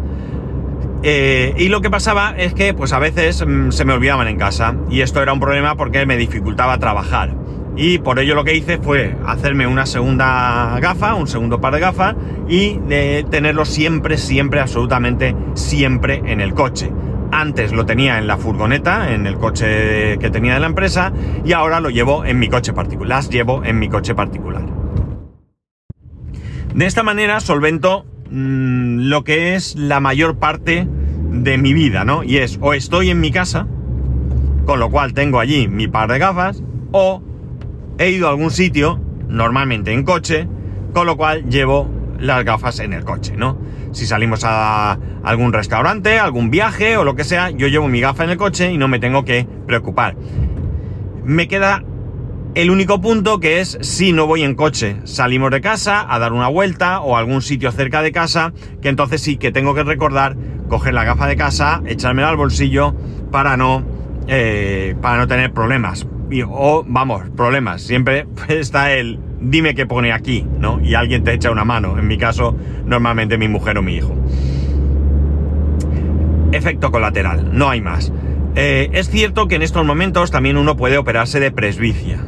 eh, 1.02 1.54
y 1.56 1.68
lo 1.68 1.80
que 1.80 1.90
pasaba 1.90 2.34
es 2.36 2.54
que, 2.54 2.74
pues 2.74 2.92
a 2.92 3.00
veces 3.00 3.44
mm, 3.44 3.70
se 3.70 3.84
me 3.84 3.94
olvidaban 3.94 4.28
en 4.28 4.36
casa, 4.36 4.76
y 4.88 5.00
esto 5.00 5.20
era 5.20 5.32
un 5.32 5.40
problema 5.40 5.74
porque 5.74 6.06
me 6.06 6.16
dificultaba 6.16 6.78
trabajar 6.78 7.41
y 7.76 7.98
por 7.98 8.18
ello 8.18 8.34
lo 8.34 8.44
que 8.44 8.54
hice 8.54 8.78
fue 8.78 9.16
hacerme 9.26 9.66
una 9.66 9.86
segunda 9.86 10.78
gafa, 10.80 11.14
un 11.14 11.26
segundo 11.26 11.60
par 11.60 11.74
de 11.74 11.80
gafas 11.80 12.14
y 12.48 12.78
tenerlo 13.30 13.64
siempre, 13.64 14.18
siempre, 14.18 14.60
absolutamente 14.60 15.34
siempre 15.54 16.22
en 16.26 16.40
el 16.40 16.54
coche. 16.54 16.90
Antes 17.30 17.72
lo 17.72 17.86
tenía 17.86 18.18
en 18.18 18.26
la 18.26 18.36
furgoneta, 18.36 19.14
en 19.14 19.26
el 19.26 19.36
coche 19.38 20.18
que 20.18 20.30
tenía 20.30 20.54
de 20.54 20.60
la 20.60 20.66
empresa 20.66 21.12
y 21.44 21.52
ahora 21.52 21.80
lo 21.80 21.88
llevo 21.88 22.26
en 22.26 22.38
mi 22.38 22.48
coche 22.48 22.74
particular, 22.74 23.08
las 23.08 23.30
llevo 23.30 23.64
en 23.64 23.78
mi 23.78 23.88
coche 23.88 24.14
particular. 24.14 24.62
De 26.74 26.86
esta 26.86 27.02
manera 27.02 27.40
solvento 27.40 28.04
mm, 28.30 29.08
lo 29.08 29.24
que 29.24 29.54
es 29.54 29.76
la 29.76 30.00
mayor 30.00 30.36
parte 30.36 30.86
de 31.30 31.56
mi 31.56 31.72
vida, 31.72 32.04
¿no? 32.04 32.22
Y 32.22 32.38
es 32.38 32.58
o 32.60 32.74
estoy 32.74 33.08
en 33.08 33.20
mi 33.20 33.30
casa, 33.30 33.66
con 34.66 34.78
lo 34.78 34.90
cual 34.90 35.14
tengo 35.14 35.40
allí 35.40 35.68
mi 35.68 35.88
par 35.88 36.12
de 36.12 36.18
gafas, 36.18 36.62
o 36.92 37.22
he 37.98 38.10
ido 38.10 38.26
a 38.26 38.30
algún 38.30 38.50
sitio, 38.50 39.00
normalmente 39.28 39.92
en 39.92 40.04
coche, 40.04 40.48
con 40.92 41.06
lo 41.06 41.16
cual 41.16 41.48
llevo 41.48 41.88
las 42.18 42.44
gafas 42.44 42.78
en 42.80 42.92
el 42.92 43.04
coche, 43.04 43.34
¿no? 43.36 43.58
Si 43.92 44.06
salimos 44.06 44.44
a 44.44 44.98
algún 45.22 45.52
restaurante, 45.52 46.18
algún 46.18 46.50
viaje 46.50 46.96
o 46.96 47.04
lo 47.04 47.14
que 47.14 47.24
sea, 47.24 47.50
yo 47.50 47.68
llevo 47.68 47.88
mi 47.88 48.00
gafa 48.00 48.24
en 48.24 48.30
el 48.30 48.36
coche 48.36 48.72
y 48.72 48.78
no 48.78 48.88
me 48.88 48.98
tengo 48.98 49.24
que 49.24 49.46
preocupar. 49.66 50.16
Me 51.24 51.48
queda 51.48 51.82
El 52.54 52.70
único 52.70 53.00
punto 53.00 53.40
que 53.40 53.60
es 53.60 53.78
si 53.80 54.12
no 54.12 54.26
voy 54.26 54.42
en 54.42 54.54
coche, 54.54 54.96
salimos 55.04 55.50
de 55.50 55.62
casa 55.62 56.04
a 56.06 56.18
dar 56.18 56.34
una 56.34 56.48
vuelta 56.48 57.00
o 57.00 57.16
algún 57.16 57.40
sitio 57.40 57.72
cerca 57.72 58.02
de 58.02 58.12
casa, 58.12 58.52
que 58.82 58.90
entonces 58.90 59.22
sí 59.22 59.38
que 59.38 59.52
tengo 59.52 59.74
que 59.74 59.84
recordar 59.84 60.36
coger 60.68 60.92
la 60.92 61.04
gafa 61.04 61.26
de 61.26 61.36
casa, 61.36 61.80
echármela 61.86 62.28
al 62.28 62.36
bolsillo 62.36 62.94
para 63.30 63.56
no, 63.56 63.82
eh, 64.26 64.94
para 65.00 65.16
no 65.16 65.28
tener 65.28 65.54
problemas. 65.54 66.06
O 66.40 66.84
vamos, 66.86 67.22
problemas. 67.36 67.82
Siempre 67.82 68.26
está 68.48 68.92
el 68.92 69.18
dime 69.42 69.74
qué 69.74 69.86
pone 69.86 70.12
aquí, 70.12 70.46
¿no? 70.58 70.80
Y 70.80 70.94
alguien 70.94 71.24
te 71.24 71.34
echa 71.34 71.50
una 71.50 71.64
mano. 71.64 71.98
En 71.98 72.06
mi 72.06 72.16
caso, 72.16 72.56
normalmente 72.86 73.38
mi 73.38 73.48
mujer 73.48 73.78
o 73.78 73.82
mi 73.82 73.96
hijo. 73.96 74.14
Efecto 76.52 76.90
colateral, 76.90 77.50
no 77.52 77.68
hay 77.68 77.80
más. 77.80 78.12
Eh, 78.54 78.90
es 78.92 79.08
cierto 79.08 79.48
que 79.48 79.56
en 79.56 79.62
estos 79.62 79.84
momentos 79.84 80.30
también 80.30 80.56
uno 80.56 80.76
puede 80.76 80.98
operarse 80.98 81.40
de 81.40 81.50
presbicia. 81.50 82.20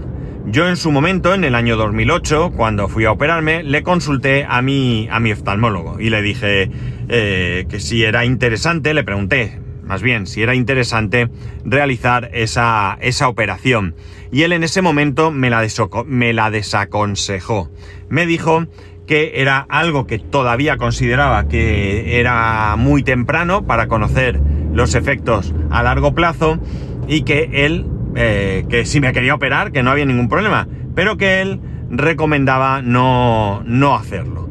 Yo 0.46 0.68
en 0.68 0.76
su 0.76 0.90
momento, 0.90 1.34
en 1.34 1.44
el 1.44 1.54
año 1.54 1.76
2008, 1.76 2.52
cuando 2.54 2.88
fui 2.88 3.04
a 3.06 3.12
operarme, 3.12 3.62
le 3.62 3.82
consulté 3.82 4.44
a 4.49 4.61
mi, 4.62 5.08
a 5.11 5.18
mi 5.18 5.32
oftalmólogo 5.32 6.00
y 6.00 6.11
le 6.11 6.23
dije 6.23 6.70
eh, 7.08 7.66
que 7.68 7.80
si 7.80 8.04
era 8.04 8.25
interesante, 8.25 8.94
le 8.94 9.04
pregunté, 9.04 9.58
más 9.87 10.03
bien, 10.03 10.26
si 10.26 10.43
era 10.43 10.55
interesante 10.55 11.29
realizar 11.64 12.31
esa, 12.33 12.99
esa 13.00 13.29
operación. 13.29 13.95
Y 14.33 14.43
él 14.43 14.53
en 14.53 14.64
ese 14.64 14.83
momento 14.83 15.31
me 15.31 15.50
la, 15.50 15.67
me 16.07 16.33
la 16.33 16.50
desaconsejó. 16.50 17.71
Me 18.09 18.26
dijo 18.26 18.67
que 19.07 19.33
era 19.37 19.67
algo 19.69 20.07
que 20.07 20.19
todavía 20.19 20.76
consideraba 20.76 21.47
que 21.47 22.19
era 22.21 22.75
muy 22.76 23.03
temprano 23.03 23.67
para 23.67 23.87
conocer 23.87 24.41
los 24.73 24.95
efectos 24.95 25.55
a 25.71 25.83
largo 25.83 26.14
plazo 26.14 26.59
y 27.07 27.23
que 27.23 27.50
él, 27.53 27.87
eh, 28.17 28.64
que 28.69 28.87
si 28.87 29.00
me 29.00 29.12
quería 29.12 29.35
operar, 29.35 29.73
que 29.73 29.83
no 29.83 29.91
había 29.91 30.07
ningún 30.07 30.29
problema, 30.29 30.67
pero 30.95 31.17
que 31.17 31.43
él 31.43 31.61
recomendaba 31.91 32.83
no, 32.83 33.62
no 33.67 33.95
hacerlo. 33.95 34.49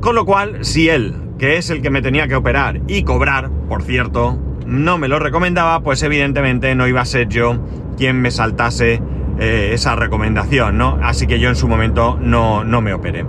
Con 0.00 0.14
lo 0.14 0.26
cual, 0.26 0.64
si 0.64 0.88
él, 0.88 1.14
que 1.38 1.56
es 1.56 1.70
el 1.70 1.82
que 1.82 1.90
me 1.90 2.02
tenía 2.02 2.28
que 2.28 2.36
operar 2.36 2.82
y 2.86 3.02
cobrar, 3.02 3.50
por 3.68 3.82
cierto, 3.82 4.47
no 4.68 4.98
me 4.98 5.08
lo 5.08 5.18
recomendaba, 5.18 5.80
pues 5.80 6.02
evidentemente 6.02 6.74
no 6.74 6.86
iba 6.86 7.00
a 7.00 7.06
ser 7.06 7.28
yo 7.28 7.58
quien 7.96 8.20
me 8.20 8.30
saltase 8.30 9.00
eh, 9.38 9.70
esa 9.72 9.96
recomendación, 9.96 10.76
¿no? 10.76 10.98
Así 11.02 11.26
que 11.26 11.40
yo 11.40 11.48
en 11.48 11.56
su 11.56 11.68
momento 11.68 12.18
no, 12.20 12.64
no 12.64 12.82
me 12.82 12.92
operé. 12.92 13.24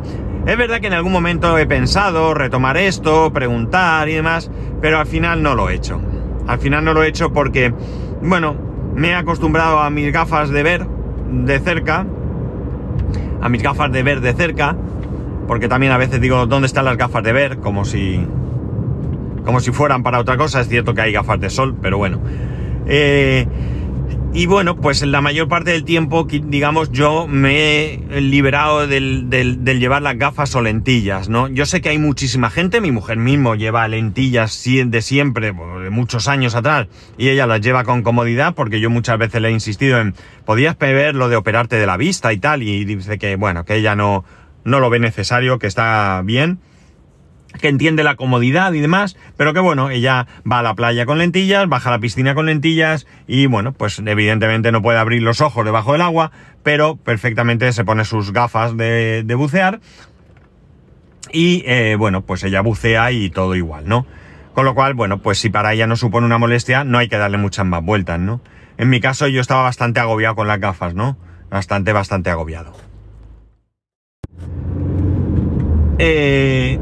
Es 0.46 0.58
verdad 0.58 0.82
que 0.82 0.88
en 0.88 0.94
algún 0.94 1.14
momento 1.14 1.58
he 1.58 1.66
pensado 1.66 2.34
retomar 2.34 2.76
esto, 2.76 3.32
preguntar 3.32 4.10
y 4.10 4.16
demás, 4.16 4.52
pero 4.82 5.00
al 5.00 5.06
final 5.06 5.42
no 5.42 5.56
lo 5.56 5.70
he 5.70 5.76
hecho. 5.76 6.02
Al 6.46 6.60
final 6.60 6.84
no 6.84 6.94
lo 6.94 7.04
he 7.04 7.08
hecho 7.08 7.32
porque, 7.32 7.74
bueno, 8.22 8.56
me 8.96 9.10
he 9.10 9.16
acostumbrado 9.16 9.80
a 9.80 9.90
mis 9.90 10.12
gafas 10.12 10.50
de 10.50 10.62
ver 10.62 10.88
de 11.32 11.60
cerca, 11.60 12.06
a 13.42 13.48
mis 13.48 13.64
gafas 13.64 13.92
de 13.94 14.04
ver 14.04 14.20
de 14.20 14.34
cerca, 14.34 14.76
porque 15.48 15.70
también 15.70 15.94
a 15.94 15.98
veces 15.98 16.20
digo, 16.20 16.48
¿dónde 16.48 16.66
están 16.66 16.84
las 16.84 16.98
gafas 16.98 17.24
de 17.24 17.32
ver? 17.32 17.60
Como 17.60 17.86
si 17.86 18.28
como 19.44 19.60
si 19.60 19.72
fueran 19.72 20.04
para 20.04 20.20
otra 20.20 20.38
cosa. 20.38 20.62
Es 20.62 20.70
cierto 20.70 20.94
que 20.94 21.02
hay 21.02 21.12
gafas 21.12 21.40
de 21.40 21.50
sol, 21.50 21.76
pero 21.82 21.98
bueno. 21.98 22.22
Eh, 22.88 23.48
y 24.32 24.46
bueno, 24.46 24.76
pues 24.76 25.02
la 25.02 25.22
mayor 25.22 25.48
parte 25.48 25.72
del 25.72 25.84
tiempo, 25.84 26.28
digamos, 26.30 26.92
yo 26.92 27.26
me 27.28 27.96
he 27.96 28.22
liberado 28.22 28.86
del, 28.86 29.28
llevar 29.64 30.04
las 30.04 30.20
gafas 30.20 30.54
o 30.56 30.62
lentillas, 30.62 31.30
¿no? 31.30 31.48
Yo 31.48 31.66
sé 31.66 31.82
que 31.82 31.90
hay 31.90 31.98
muchísima 31.98 32.52
gente, 32.52 32.80
mi 32.80 32.92
mujer 32.92 33.18
mismo 33.18 33.56
lleva 33.56 33.88
lentillas 33.88 34.64
de 34.64 35.02
siempre, 35.02 35.52
de 35.52 35.90
muchos 35.90 36.28
años 36.28 36.54
atrás, 36.54 36.88
y 37.18 37.30
ella 37.30 37.48
las 37.48 37.62
lleva 37.62 37.84
con 37.84 38.04
comodidad, 38.04 38.54
porque 38.54 38.80
yo 38.80 38.92
muchas 38.92 39.18
veces 39.18 39.42
le 39.42 39.50
he 39.50 39.52
insistido 39.52 40.00
en, 40.00 40.14
podías 40.46 40.76
prever 40.76 41.16
lo 41.16 41.28
de 41.28 41.36
operarte 41.36 41.78
de 41.78 41.88
la 41.88 41.98
vista 41.98 42.32
y 42.32 42.38
tal, 42.38 42.62
y 42.62 42.86
dice 42.86 43.18
que, 43.18 43.36
bueno, 43.36 43.66
que 43.66 43.78
ella 43.78 43.96
no, 43.96 44.26
no 44.64 44.80
lo 44.80 44.92
ve 44.92 45.00
necesario, 45.00 45.58
que 45.58 45.66
está 45.66 46.22
bien 46.24 46.60
que 47.60 47.68
entiende 47.68 48.04
la 48.04 48.16
comodidad 48.16 48.74
y 48.74 48.80
demás, 48.80 49.18
pero 49.38 49.54
que 49.54 49.60
bueno, 49.60 49.90
ella 49.90 50.28
va 50.50 50.60
a 50.60 50.64
la 50.64 50.76
playa 50.76 51.06
con 51.06 51.18
lentillas, 51.18 51.68
baja 51.68 51.90
a 51.90 51.94
la 51.94 52.00
piscina 52.00 52.36
con 52.36 52.46
lentillas 52.46 53.08
y 53.28 53.48
bueno, 53.48 53.74
pues 53.74 54.00
evidentemente 54.06 54.72
no 54.72 54.82
puede 54.82 55.00
abrir 55.00 55.24
los 55.24 55.42
ojos 55.42 55.66
debajo 55.66 55.94
del 55.94 56.02
agua, 56.02 56.32
pero 56.64 56.96
perfectamente 56.96 57.72
se 57.74 57.84
pone 57.84 58.06
sus 58.06 58.32
gafas 58.32 58.78
de, 58.78 59.24
bucear 59.36 59.80
y 61.32 61.64
eh, 61.66 61.96
bueno, 61.98 62.22
pues 62.22 62.44
ella 62.44 62.62
bucea 62.62 63.12
y 63.12 63.30
todo 63.30 63.56
igual, 63.56 63.88
¿no? 63.88 64.06
Con 64.54 64.66
lo 64.66 64.76
cual, 64.76 64.94
bueno, 64.94 65.20
pues 65.20 65.40
si 65.40 65.50
para 65.50 65.74
ella 65.74 65.88
no 65.88 65.96
supone 65.96 66.26
una 66.26 66.38
molestia, 66.38 66.84
no 66.84 66.98
hay 66.98 67.08
que 67.08 67.18
darle 67.18 67.38
muchas 67.38 67.66
más 67.66 67.84
vueltas, 67.84 68.20
¿no? 68.20 68.42
En 68.78 68.90
mi 68.90 69.00
caso 69.00 69.28
yo 69.28 69.42
estaba 69.42 69.64
bastante 69.64 70.00
agobiado 70.00 70.36
con 70.36 70.48
las 70.48 70.60
gafas, 70.60 70.94
¿no? 70.94 71.18
Bastante, 71.50 71.94
bastante 71.94 72.30
agobiado. 72.30 72.74
Eh, 75.98 76.80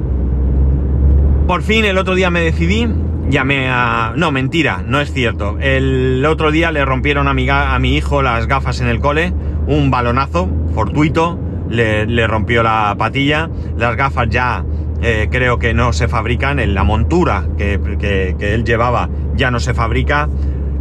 por 1.47 1.63
fin 1.63 1.85
el 1.85 1.97
otro 1.97 2.13
día 2.13 2.29
me 2.29 2.41
decidí, 2.41 2.87
llamé 3.29 3.69
a... 3.69 4.13
No, 4.17 4.31
mentira, 4.31 4.83
no 4.85 4.99
es 4.99 5.13
cierto. 5.13 5.57
El 5.61 6.25
otro 6.25 6.51
día 6.51 6.71
le 6.73 6.83
rompieron 6.83 7.29
a 7.29 7.33
mi, 7.33 7.47
a 7.49 7.79
mi 7.79 7.95
hijo 7.95 8.21
las 8.21 8.47
gafas 8.47 8.81
en 8.81 8.87
el 8.87 8.99
cole, 8.99 9.33
un 9.65 9.89
balonazo 9.89 10.49
fortuito, 10.75 11.39
le, 11.69 12.27
rompió 12.27 12.63
la 12.63 12.93
patilla, 12.97 13.49
las 13.77 13.95
gafas 13.95 14.27
ya 14.29 14.65
eh, 15.01 15.29
creo 15.31 15.57
que 15.57 15.73
no 15.73 15.93
se 15.93 16.09
fabrican, 16.09 16.59
en 16.59 16.73
la 16.73 16.83
montura 16.83 17.45
que, 17.57 18.35
él 18.39 18.63
llevaba 18.65 19.09
ya 19.35 19.49
no 19.49 19.61
se 19.61 19.73
fabrica, 19.73 20.27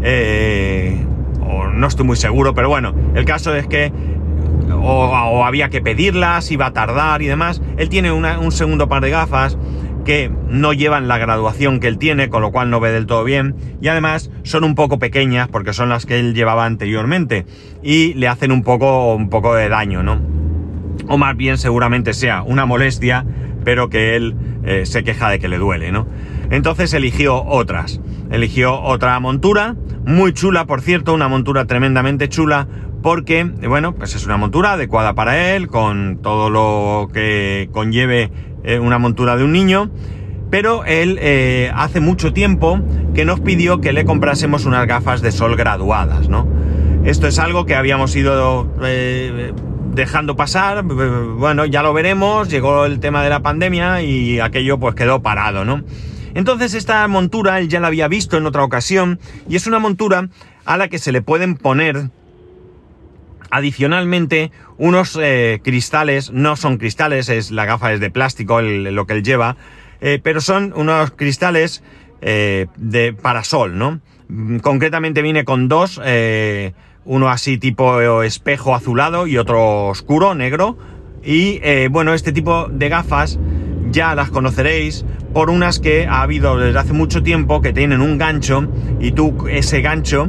eh, 0.02 0.96
o 1.40 1.68
no 1.68 1.87
estoy 1.87 2.06
muy 2.06 2.16
seguro, 2.16 2.54
pero 2.54 2.68
bueno, 2.68 2.92
el 3.14 3.25
caso 3.25 3.54
es 3.54 3.68
que 3.68 3.92
o, 4.73 5.44
había 5.44 5.68
que 5.68 5.80
pedirlas, 5.80 6.50
iba 6.50 6.66
a 6.66 6.73
tardar 6.73 7.23
y 7.23 7.26
demás. 7.26 7.62
Él 7.76 7.88
tiene 7.88 8.11
un 8.11 8.52
segundo 8.52 8.88
par 8.88 9.02
de 9.02 9.11
gafas 9.11 9.56
que 10.06 10.30
no 10.48 10.72
llevan 10.72 11.08
la 11.08 11.18
graduación 11.18 11.80
que 11.80 11.88
él 11.88 11.98
tiene, 11.98 12.30
con 12.30 12.40
lo 12.40 12.52
cual 12.52 12.70
no 12.70 12.80
ve 12.80 12.92
del 12.92 13.06
todo 13.06 13.25
bien, 13.25 13.56
y 13.82 13.88
además 13.88 14.30
son 14.44 14.62
un 14.64 14.76
poco 14.76 14.98
pequeñas 14.98 15.48
porque 15.48 15.75
son 15.75 15.88
las 15.88 16.06
que 16.06 16.20
él 16.20 16.32
llevaba 16.32 16.64
anteriormente 16.64 17.44
y 17.82 18.14
le 18.14 18.28
hacen 18.28 18.52
un 18.52 18.62
poco, 18.62 19.14
un 19.14 19.28
poco 19.28 19.54
de 19.54 19.68
daño, 19.68 20.02
¿no? 20.02 20.20
O 21.08 21.18
más 21.18 21.36
bien 21.36 21.58
seguramente 21.58 22.14
sea 22.14 22.42
una 22.42 22.64
molestia, 22.64 23.26
pero 23.64 23.90
que 23.90 24.14
él 24.14 24.36
eh, 24.64 24.86
se 24.86 25.02
queja 25.02 25.28
de 25.28 25.40
que 25.40 25.48
le 25.48 25.58
duele, 25.58 25.90
¿no? 25.90 26.06
Entonces 26.50 26.94
eligió 26.94 27.44
otras. 27.44 28.00
Eligió 28.30 28.80
otra 28.80 29.18
montura, 29.18 29.75
muy 30.04 30.32
chula, 30.32 30.66
por 30.66 30.82
cierto, 30.82 31.14
una 31.14 31.28
montura 31.28 31.66
tremendamente 31.66 32.28
chula, 32.28 32.68
porque, 33.02 33.44
bueno, 33.44 33.94
pues 33.94 34.14
es 34.14 34.25
una 34.25 34.36
montura 34.36 34.72
adecuada 34.72 35.14
para 35.14 35.54
él, 35.54 35.68
con 35.68 36.18
todo 36.22 36.50
lo 36.50 37.08
que 37.12 37.68
conlleve 37.72 38.30
eh, 38.66 38.78
una 38.78 38.99
montura 38.99 39.37
de 39.37 39.44
un 39.44 39.52
niño, 39.52 39.90
pero 40.50 40.85
él 40.85 41.18
eh, 41.20 41.70
hace 41.75 42.00
mucho 42.00 42.32
tiempo 42.32 42.80
que 43.14 43.25
nos 43.25 43.40
pidió 43.40 43.80
que 43.80 43.92
le 43.92 44.04
comprásemos 44.04 44.64
unas 44.64 44.87
gafas 44.87 45.23
de 45.23 45.32
sol 45.32 45.56
graduadas, 45.56 46.28
¿no? 46.28 46.46
Esto 47.04 47.28
es 47.28 47.38
algo 47.38 47.64
que 47.64 47.76
habíamos 47.76 48.14
ido 48.16 48.68
eh, 48.82 49.52
dejando 49.94 50.35
pasar, 50.35 50.82
bueno, 50.82 51.64
ya 51.64 51.82
lo 51.82 51.92
veremos, 51.92 52.49
llegó 52.49 52.85
el 52.85 52.99
tema 52.99 53.23
de 53.23 53.30
la 53.30 53.40
pandemia 53.40 54.02
y 54.02 54.40
aquello 54.40 54.78
pues 54.78 54.96
quedó 54.96 55.23
parado, 55.23 55.64
¿no? 55.64 55.85
Entonces 56.35 56.75
esta 56.75 57.06
montura 57.08 57.61
él 57.61 57.68
ya 57.68 57.80
la 57.80 57.87
había 57.87 58.08
visto 58.08 58.37
en 58.37 58.46
otra 58.46 58.62
ocasión 58.62 59.20
y 59.49 59.56
es 59.56 59.66
una 59.66 59.78
montura 59.78 60.28
a 60.64 60.76
la 60.76 60.88
que 60.88 60.99
se 60.99 61.12
le 61.12 61.23
pueden 61.23 61.54
poner 61.54 62.11
Adicionalmente, 63.50 64.50
unos 64.78 65.18
eh, 65.20 65.60
cristales, 65.62 66.32
no 66.32 66.56
son 66.56 66.78
cristales, 66.78 67.28
es 67.28 67.50
la 67.50 67.64
gafa 67.64 67.92
es 67.92 68.00
de 68.00 68.10
plástico 68.10 68.60
lo 68.60 69.06
que 69.06 69.14
él 69.14 69.22
lleva, 69.22 69.56
eh, 70.00 70.20
pero 70.22 70.40
son 70.40 70.72
unos 70.76 71.12
cristales 71.12 71.82
eh, 72.20 72.66
de 72.76 73.12
parasol, 73.12 73.78
¿no? 73.78 74.00
Concretamente 74.62 75.22
viene 75.22 75.44
con 75.44 75.68
dos, 75.68 76.00
uno 77.04 77.28
así 77.28 77.58
tipo 77.58 78.22
espejo 78.22 78.74
azulado 78.74 79.28
y 79.28 79.38
otro 79.38 79.86
oscuro, 79.86 80.34
negro. 80.34 80.76
Y 81.22 81.60
bueno, 81.90 82.12
este 82.12 82.32
tipo 82.32 82.66
de 82.68 82.88
gafas 82.88 83.38
ya 83.92 84.16
las 84.16 84.30
conoceréis 84.30 85.04
por 85.32 85.50
unas 85.50 85.78
que 85.78 86.06
ha 86.06 86.22
habido 86.22 86.56
desde 86.58 86.78
hace 86.78 86.92
mucho 86.92 87.22
tiempo 87.22 87.60
que 87.60 87.72
tienen 87.72 88.00
un 88.00 88.18
gancho 88.18 88.66
y 89.00 89.12
tú 89.12 89.46
ese 89.48 89.80
gancho 89.80 90.28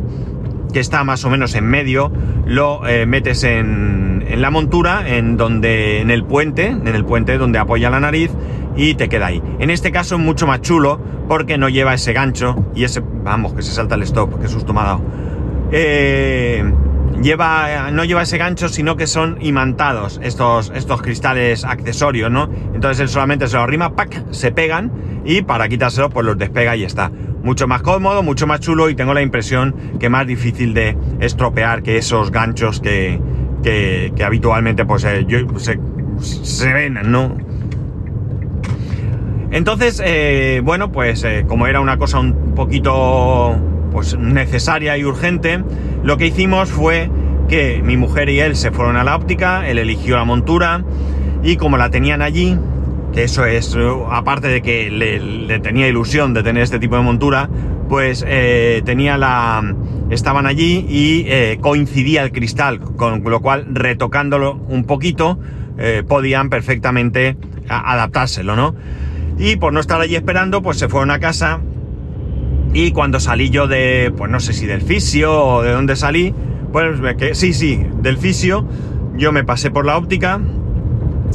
que 0.77 0.81
está 0.81 1.03
más 1.03 1.25
o 1.25 1.31
menos 1.31 1.55
en 1.55 1.65
medio, 1.65 2.11
lo 2.45 2.87
eh, 2.87 3.07
metes 3.07 3.43
en, 3.43 4.23
la 4.39 4.51
montura, 4.51 5.09
en 5.09 5.35
donde, 5.35 6.01
en 6.01 6.11
el 6.11 6.23
puente, 6.23 6.67
en 6.67 6.87
el 6.87 7.03
puente 7.03 7.39
donde 7.39 7.57
apoya 7.57 7.89
la 7.89 7.99
nariz 7.99 8.29
y 8.75 8.93
te 8.93 9.09
queda 9.09 9.25
ahí. 9.25 9.41
En 9.57 9.71
este 9.71 9.91
caso 9.91 10.17
es 10.17 10.21
mucho 10.21 10.45
más 10.45 10.61
chulo 10.61 11.01
porque 11.27 11.57
no 11.57 11.67
lleva 11.67 11.95
ese 11.95 12.13
gancho 12.13 12.63
y 12.75 12.83
ese, 12.83 13.01
vamos, 13.23 13.55
que 13.55 13.63
se 13.63 13.71
salta 13.71 13.95
el 13.95 14.03
stop, 14.03 14.39
que 14.39 14.47
susto 14.47 14.71
me 14.71 14.81
ha 14.81 14.83
dado. 14.83 15.01
Eh, 15.71 16.63
lleva, 17.23 17.89
no 17.89 18.03
lleva 18.03 18.21
ese 18.21 18.37
gancho, 18.37 18.69
sino 18.69 18.95
que 18.97 19.07
son 19.07 19.39
imantados 19.41 20.19
estos, 20.21 20.71
estos 20.75 21.01
cristales 21.01 21.63
accesorios, 21.63 22.29
¿no? 22.29 22.51
Entonces 22.75 22.99
él 22.99 23.09
solamente 23.09 23.47
se 23.47 23.55
lo 23.55 23.63
arrima, 23.63 23.95
¡pac! 23.95 24.25
se 24.29 24.51
pegan 24.51 24.91
y 25.25 25.41
para 25.41 25.69
quitárselo 25.69 26.11
pues 26.11 26.23
los 26.23 26.37
despega 26.37 26.75
y 26.75 26.83
está 26.83 27.11
mucho 27.47 27.65
más 27.65 27.81
cómodo, 27.81 28.23
mucho 28.23 28.45
más 28.45 28.59
chulo 28.59 28.89
y 28.89 28.95
tengo 28.95 29.13
la 29.13 29.21
impresión 29.21 29.73
que 30.01 30.09
más 30.09 30.27
difícil 30.27 30.73
de 30.73 30.97
estropear 31.21 31.81
que 31.81 31.97
esos 31.97 32.29
ganchos 32.29 32.81
que, 32.81 33.21
que, 33.63 34.11
habitualmente 34.21 34.83
pues 34.83 35.05
eh, 35.05 35.25
se, 35.55 35.79
se, 36.19 36.73
ven, 36.73 36.99
¿no? 37.05 37.37
Entonces, 39.49 40.01
eh, 40.05 40.61
bueno, 40.61 40.91
pues 40.91 41.23
eh, 41.23 41.45
como 41.47 41.67
era 41.67 41.79
una 41.79 41.97
cosa 41.97 42.19
un 42.19 42.53
poquito 42.53 43.55
pues 43.93 44.17
necesaria 44.17 44.97
y 44.97 45.05
urgente, 45.05 45.63
lo 46.03 46.17
que 46.17 46.27
hicimos 46.27 46.69
fue 46.69 47.09
que 47.47 47.81
mi 47.81 47.95
mujer 47.95 48.27
y 48.27 48.41
él 48.41 48.57
se 48.57 48.71
fueron 48.71 48.97
a 48.97 49.05
la 49.05 49.15
óptica, 49.15 49.69
él 49.69 49.77
eligió 49.77 50.17
la 50.17 50.25
montura 50.25 50.83
y 51.43 51.55
como 51.55 51.77
la 51.77 51.89
tenían 51.91 52.21
allí, 52.21 52.59
eso 53.23 53.45
es, 53.45 53.75
aparte 54.09 54.47
de 54.47 54.61
que 54.61 54.89
le, 54.89 55.59
tenía 55.59 55.87
ilusión 55.87 56.33
de 56.33 56.43
tener 56.43 56.63
este 56.63 56.79
tipo 56.79 56.95
de 56.95 57.03
montura, 57.03 57.49
pues 57.89 58.23
eh, 58.27 58.81
tenía 58.85 59.17
la... 59.17 59.75
estaban 60.09 60.45
allí 60.45 60.85
y 60.89 61.25
eh, 61.27 61.57
coincidía 61.61 62.23
el 62.23 62.31
cristal, 62.31 62.79
con 62.79 63.23
lo 63.23 63.39
cual 63.41 63.65
retocándolo 63.69 64.55
un 64.67 64.83
poquito 64.83 65.39
eh, 65.77 66.03
podían 66.07 66.49
perfectamente 66.49 67.37
adaptárselo, 67.69 68.55
¿no? 68.55 68.75
Y 69.37 69.57
por 69.57 69.73
no 69.73 69.79
estar 69.79 70.01
allí 70.01 70.15
esperando, 70.15 70.61
pues 70.61 70.79
se 70.79 70.89
fueron 70.89 71.11
a 71.11 71.19
casa 71.19 71.61
y 72.73 72.91
cuando 72.91 73.19
salí 73.19 73.49
yo 73.49 73.67
de, 73.67 74.11
pues 74.15 74.31
no 74.31 74.39
sé 74.39 74.53
si 74.53 74.65
del 74.65 74.81
fisio 74.81 75.33
o 75.33 75.61
de 75.61 75.71
dónde 75.71 75.95
salí, 75.95 76.33
pues 76.71 76.99
que 77.17 77.35
sí, 77.35 77.53
sí, 77.53 77.85
del 78.01 78.17
fisio, 78.17 78.67
yo 79.15 79.31
me 79.31 79.43
pasé 79.43 79.71
por 79.71 79.85
la 79.85 79.97
óptica, 79.97 80.39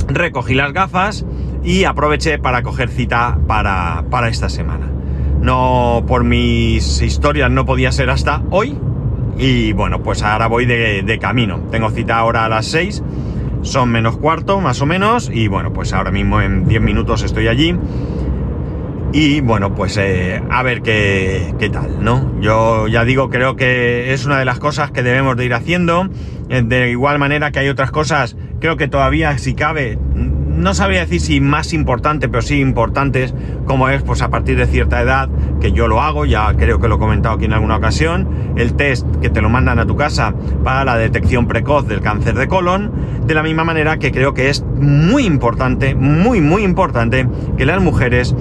recogí 0.08 0.54
las 0.54 0.72
gafas 0.72 1.24
y 1.64 1.84
aproveché 1.84 2.38
para 2.38 2.62
coger 2.62 2.88
cita 2.88 3.38
para, 3.46 4.04
para 4.10 4.28
esta 4.28 4.48
semana. 4.48 4.90
No, 5.40 6.04
por 6.06 6.22
mis 6.22 7.02
historias 7.02 7.50
no 7.50 7.64
podía 7.66 7.90
ser 7.90 8.10
hasta 8.10 8.42
hoy. 8.50 8.78
Y 9.38 9.72
bueno, 9.72 10.02
pues 10.02 10.22
ahora 10.22 10.46
voy 10.46 10.66
de, 10.66 11.18
camino. 11.20 11.60
Tengo 11.70 11.90
cita 11.90 12.18
ahora 12.18 12.44
a 12.44 12.48
las 12.48 12.66
6. 12.66 13.02
Son 13.62 13.90
menos 13.90 14.16
cuarto, 14.18 14.60
más 14.60 14.80
o 14.80 14.86
menos. 14.86 15.30
Y 15.32 15.48
bueno, 15.48 15.72
pues 15.72 15.92
ahora 15.92 16.12
mismo 16.12 16.40
en 16.40 16.68
10 16.68 16.80
minutos 16.80 17.22
estoy 17.22 17.48
allí. 17.48 17.76
Y 19.12 19.40
bueno, 19.40 19.74
pues 19.74 19.96
eh, 19.98 20.42
a 20.48 20.62
ver 20.62 20.80
qué, 20.80 21.54
qué, 21.58 21.68
tal, 21.68 22.02
¿no? 22.02 22.40
Yo 22.40 22.88
ya 22.88 23.04
digo, 23.04 23.28
creo 23.28 23.56
que 23.56 24.14
es 24.14 24.24
una 24.24 24.38
de 24.38 24.44
las 24.44 24.58
cosas 24.58 24.90
que 24.90 25.02
debemos 25.02 25.36
de 25.36 25.44
ir 25.44 25.54
haciendo. 25.54 26.08
Eh, 26.48 26.62
de 26.64 26.90
igual 26.90 27.18
manera 27.18 27.50
que 27.50 27.58
hay 27.58 27.68
otras 27.68 27.90
cosas, 27.90 28.36
creo 28.60 28.76
que 28.76 28.88
todavía 28.88 29.36
si 29.38 29.54
cabe 29.54 29.98
no 30.56 30.74
sabría 30.74 31.00
decir 31.00 31.20
si 31.20 31.40
más 31.40 31.72
importante, 31.72 32.28
pero 32.28 32.42
sí 32.42 32.60
importantes, 32.60 33.34
como 33.64 33.88
es 33.88 34.02
pues 34.02 34.22
a 34.22 34.30
partir 34.30 34.56
de 34.56 34.66
cierta 34.66 35.00
edad, 35.00 35.28
que 35.60 35.72
yo 35.72 35.88
lo 35.88 36.00
hago, 36.00 36.24
ya 36.24 36.52
creo 36.54 36.78
que 36.80 36.88
lo 36.88 36.96
he 36.96 36.98
comentado 36.98 37.36
aquí 37.36 37.46
en 37.46 37.52
alguna 37.52 37.76
ocasión, 37.76 38.28
el 38.56 38.74
test 38.74 39.06
que 39.20 39.30
te 39.30 39.40
lo 39.40 39.48
mandan 39.48 39.78
a 39.78 39.86
tu 39.86 39.96
casa 39.96 40.34
para 40.62 40.84
la 40.84 40.96
detección 40.96 41.46
precoz 41.46 41.86
del 41.86 42.00
cáncer 42.00 42.34
de 42.34 42.48
colon, 42.48 42.92
de 43.26 43.34
la 43.34 43.42
misma 43.42 43.64
manera 43.64 43.98
que 43.98 44.12
creo 44.12 44.34
que 44.34 44.50
es 44.50 44.62
muy 44.62 45.24
importante, 45.24 45.94
muy, 45.94 46.40
muy 46.40 46.62
importante 46.62 47.26
que 47.56 47.66
las 47.66 47.80
mujeres 47.80 48.34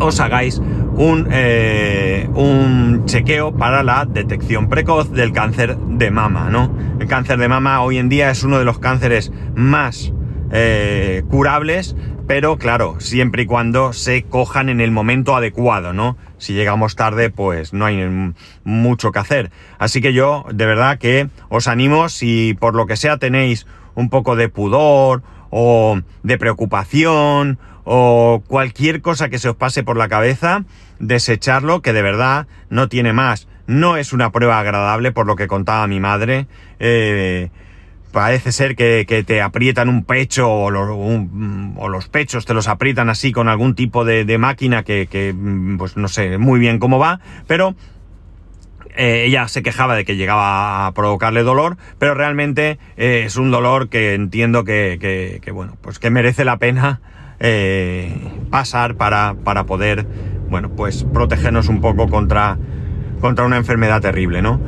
os 0.00 0.20
hagáis 0.20 0.60
un, 0.96 1.28
eh, 1.30 2.28
un 2.34 3.04
chequeo 3.04 3.54
para 3.54 3.82
la 3.82 4.06
detección 4.06 4.68
precoz 4.68 5.10
del 5.12 5.32
cáncer 5.32 5.76
de 5.76 6.10
mama, 6.10 6.48
¿no? 6.50 6.74
El 6.98 7.06
cáncer 7.06 7.38
de 7.38 7.48
mama 7.48 7.82
hoy 7.82 7.98
en 7.98 8.08
día 8.08 8.30
es 8.30 8.42
uno 8.42 8.58
de 8.58 8.64
los 8.64 8.78
cánceres 8.78 9.32
más 9.54 10.12
eh, 10.50 11.22
curables, 11.28 11.96
pero 12.26 12.58
claro, 12.58 12.96
siempre 12.98 13.42
y 13.42 13.46
cuando 13.46 13.92
se 13.92 14.22
cojan 14.24 14.68
en 14.68 14.80
el 14.80 14.90
momento 14.90 15.36
adecuado, 15.36 15.92
¿no? 15.92 16.16
Si 16.38 16.54
llegamos 16.54 16.96
tarde, 16.96 17.30
pues 17.30 17.72
no 17.72 17.86
hay 17.86 18.32
mucho 18.64 19.12
que 19.12 19.18
hacer. 19.18 19.50
Así 19.78 20.00
que 20.00 20.12
yo, 20.12 20.44
de 20.52 20.66
verdad 20.66 20.98
que 20.98 21.28
os 21.48 21.68
animo, 21.68 22.08
si 22.08 22.56
por 22.58 22.74
lo 22.74 22.86
que 22.86 22.96
sea 22.96 23.18
tenéis 23.18 23.66
un 23.94 24.10
poco 24.10 24.36
de 24.36 24.48
pudor 24.48 25.22
o 25.50 26.00
de 26.22 26.38
preocupación 26.38 27.58
o 27.84 28.42
cualquier 28.48 29.00
cosa 29.00 29.28
que 29.28 29.38
se 29.38 29.48
os 29.48 29.56
pase 29.56 29.84
por 29.84 29.96
la 29.96 30.08
cabeza, 30.08 30.64
desecharlo, 30.98 31.82
que 31.82 31.92
de 31.92 32.02
verdad 32.02 32.48
no 32.68 32.88
tiene 32.88 33.12
más. 33.12 33.46
No 33.68 33.96
es 33.96 34.12
una 34.12 34.32
prueba 34.32 34.58
agradable 34.58 35.12
por 35.12 35.26
lo 35.26 35.36
que 35.36 35.46
contaba 35.46 35.86
mi 35.86 36.00
madre. 36.00 36.46
Eh, 36.78 37.50
parece 38.16 38.50
ser 38.50 38.76
que, 38.76 39.04
te 39.26 39.42
aprietan 39.42 39.90
un 39.90 40.02
pecho 40.02 40.50
o, 40.50 40.70
los 40.70 42.08
pechos 42.08 42.46
te 42.46 42.54
los 42.54 42.66
aprietan 42.66 43.10
así 43.10 43.30
con 43.30 43.46
algún 43.46 43.74
tipo 43.74 44.06
de, 44.06 44.38
máquina 44.38 44.84
que, 44.84 45.34
mm, 45.36 45.76
pues 45.76 45.98
no 45.98 46.08
sé 46.08 46.38
muy 46.38 46.58
bien 46.58 46.78
cómo 46.78 46.98
va, 46.98 47.20
pero 47.46 47.74
eh, 48.96 49.24
ella 49.26 49.48
se 49.48 49.62
quejaba 49.62 49.94
de 49.96 50.06
que 50.06 50.16
llegaba 50.16 50.86
a 50.86 50.92
provocarle 50.92 51.42
dolor, 51.42 51.76
pero 51.98 52.14
realmente 52.14 52.78
eh, 52.96 53.24
es 53.26 53.36
un 53.36 53.50
dolor 53.50 53.90
que 53.90 54.14
entiendo 54.14 54.64
que, 54.64 55.38
bueno, 55.52 55.76
pues 55.82 55.98
que 55.98 56.08
merece 56.08 56.46
la 56.46 56.56
pena 56.56 57.02
eh, 57.38 58.16
pasar 58.50 58.94
para, 58.94 59.34
para 59.44 59.64
poder, 59.64 60.06
bueno, 60.48 60.70
pues 60.70 61.04
protegernos 61.04 61.68
un 61.68 61.82
poco 61.82 62.08
contra, 62.08 62.56
contra 63.20 63.44
una 63.44 63.58
enfermedad 63.58 64.00
terrible, 64.00 64.40
¿no? 64.40 64.58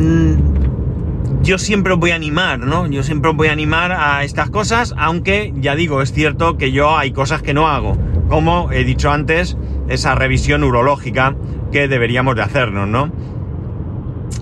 Mm, 0.00 1.42
yo 1.42 1.58
siempre 1.58 1.92
os 1.92 1.98
voy 1.98 2.12
a 2.12 2.14
animar, 2.14 2.58
¿no? 2.58 2.86
Yo 2.86 3.02
siempre 3.02 3.30
os 3.30 3.36
voy 3.36 3.48
a 3.48 3.52
animar 3.52 3.92
a 3.92 4.24
estas 4.24 4.48
cosas, 4.48 4.94
aunque 4.96 5.52
ya 5.56 5.74
digo, 5.74 6.00
es 6.00 6.12
cierto 6.12 6.56
que 6.56 6.72
yo 6.72 6.96
hay 6.96 7.12
cosas 7.12 7.42
que 7.42 7.52
no 7.52 7.68
hago, 7.68 7.98
como 8.28 8.72
he 8.72 8.84
dicho 8.84 9.10
antes, 9.10 9.58
esa 9.88 10.14
revisión 10.14 10.64
urológica 10.64 11.36
que 11.70 11.86
deberíamos 11.86 12.34
de 12.34 12.42
hacernos, 12.42 12.88
¿no? 12.88 13.12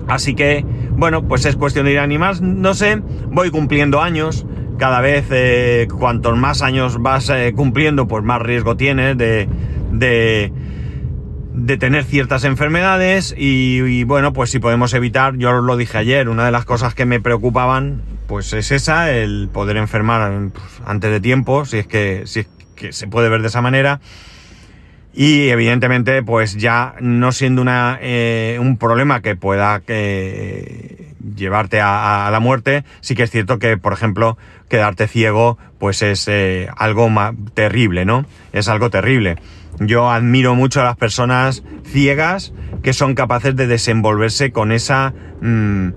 Así 0.07 0.33
que, 0.33 0.65
bueno, 0.91 1.27
pues 1.27 1.45
es 1.45 1.57
cuestión 1.57 1.85
de 1.85 1.91
ir 1.91 1.99
animar, 1.99 2.41
no 2.41 2.73
sé, 2.73 3.01
voy 3.29 3.51
cumpliendo 3.51 4.01
años, 4.01 4.45
cada 4.77 5.01
vez 5.01 5.25
eh, 5.31 5.87
cuantos 5.99 6.37
más 6.37 6.61
años 6.61 7.01
vas 7.01 7.29
eh, 7.29 7.51
cumpliendo, 7.53 8.07
pues 8.07 8.23
más 8.23 8.41
riesgo 8.41 8.77
tienes 8.77 9.17
de 9.17 10.53
de 11.59 11.77
tener 11.77 12.05
ciertas 12.05 12.45
enfermedades 12.45 13.35
y, 13.37 14.03
bueno, 14.05 14.31
pues 14.31 14.49
si 14.49 14.59
podemos 14.59 14.93
evitar, 14.93 15.35
yo 15.37 15.51
lo 15.61 15.75
dije 15.75 15.97
ayer, 15.97 16.29
una 16.29 16.45
de 16.45 16.51
las 16.51 16.63
cosas 16.63 16.93
que 16.93 17.05
me 17.05 17.19
preocupaban 17.19 18.01
pues 18.27 18.53
es 18.53 18.71
esa, 18.71 19.11
el 19.11 19.49
poder 19.51 19.75
enfermar 19.77 20.51
pues, 20.53 20.65
antes 20.85 21.11
de 21.11 21.19
tiempo, 21.19 21.65
si 21.65 21.79
es 21.79 21.87
que, 21.87 22.23
si 22.25 22.41
es 22.41 22.49
que 22.75 22.93
se 22.93 23.07
puede 23.07 23.27
ver 23.27 23.41
de 23.41 23.47
esa 23.47 23.61
manera. 23.61 23.99
Y 25.13 25.49
evidentemente, 25.49 26.23
pues 26.23 26.55
ya 26.55 26.95
no 27.01 27.31
siendo 27.31 27.61
una, 27.61 27.97
eh, 28.01 28.57
un 28.61 28.77
problema 28.77 29.21
que 29.21 29.35
pueda 29.35 29.81
que 29.81 31.15
llevarte 31.35 31.81
a, 31.81 32.29
la 32.31 32.39
muerte, 32.39 32.85
sí 33.01 33.15
que 33.15 33.23
es 33.23 33.31
cierto 33.31 33.59
que, 33.59 33.75
por 33.75 33.91
ejemplo, 33.91 34.37
quedarte 34.69 35.07
ciego, 35.07 35.57
pues 35.79 36.03
es 36.03 36.27
eh, 36.27 36.69
algo 36.77 37.09
terrible, 37.53 38.05
¿no? 38.05 38.25
Es 38.53 38.69
algo 38.69 38.89
terrible. 38.89 39.37
Yo 39.79 40.09
admiro 40.09 40.55
mucho 40.55 40.81
a 40.81 40.83
las 40.83 40.97
personas 40.97 41.63
ciegas 41.85 42.53
que 42.83 42.93
son 42.93 43.15
capaces 43.15 43.55
de 43.55 43.67
desenvolverse 43.67 44.51
con 44.51 44.71
esa, 44.71 45.13
mm, 45.41 45.87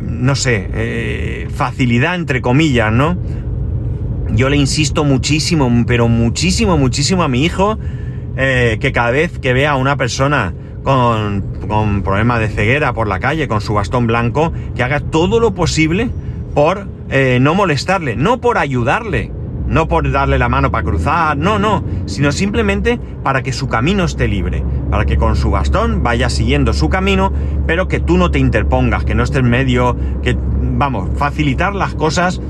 no 0.00 0.34
sé, 0.34 0.68
eh, 0.72 1.48
facilidad 1.54 2.14
entre 2.14 2.40
comillas, 2.40 2.92
¿no? 2.92 3.16
Yo 4.30 4.48
le 4.48 4.56
insisto 4.56 5.04
muchísimo, 5.04 5.70
pero 5.86 6.08
muchísimo, 6.08 6.76
muchísimo 6.76 7.22
a 7.22 7.28
mi 7.28 7.44
hijo 7.44 7.78
eh, 8.36 8.78
que 8.80 8.92
cada 8.92 9.10
vez 9.10 9.38
que 9.38 9.52
vea 9.52 9.72
a 9.72 9.76
una 9.76 9.96
persona 9.96 10.54
con, 10.82 11.42
con 11.66 12.02
problemas 12.02 12.40
de 12.40 12.48
ceguera 12.48 12.92
por 12.92 13.08
la 13.08 13.20
calle, 13.20 13.48
con 13.48 13.60
su 13.60 13.74
bastón 13.74 14.06
blanco, 14.06 14.52
que 14.76 14.82
haga 14.82 15.00
todo 15.00 15.40
lo 15.40 15.54
posible 15.54 16.10
por 16.54 16.88
eh, 17.10 17.38
no 17.40 17.54
molestarle, 17.54 18.16
no 18.16 18.40
por 18.40 18.58
ayudarle, 18.58 19.32
no 19.68 19.86
por 19.86 20.10
darle 20.10 20.38
la 20.38 20.48
mano 20.48 20.70
para 20.70 20.84
cruzar, 20.84 21.36
no, 21.36 21.58
no, 21.58 21.84
sino 22.06 22.32
simplemente 22.32 22.98
para 23.22 23.42
que 23.42 23.52
su 23.52 23.68
camino 23.68 24.04
esté 24.04 24.26
libre, 24.26 24.64
para 24.90 25.04
que 25.04 25.16
con 25.16 25.36
su 25.36 25.50
bastón 25.50 26.02
vaya 26.02 26.30
siguiendo 26.30 26.72
su 26.72 26.88
camino, 26.88 27.32
pero 27.66 27.86
que 27.86 28.00
tú 28.00 28.16
no 28.16 28.30
te 28.30 28.38
interpongas, 28.38 29.04
que 29.04 29.14
no 29.14 29.22
estés 29.22 29.40
en 29.40 29.50
medio, 29.50 29.96
que, 30.22 30.36
vamos, 30.38 31.10
facilitar 31.16 31.74
las 31.74 31.94
cosas 31.94 32.40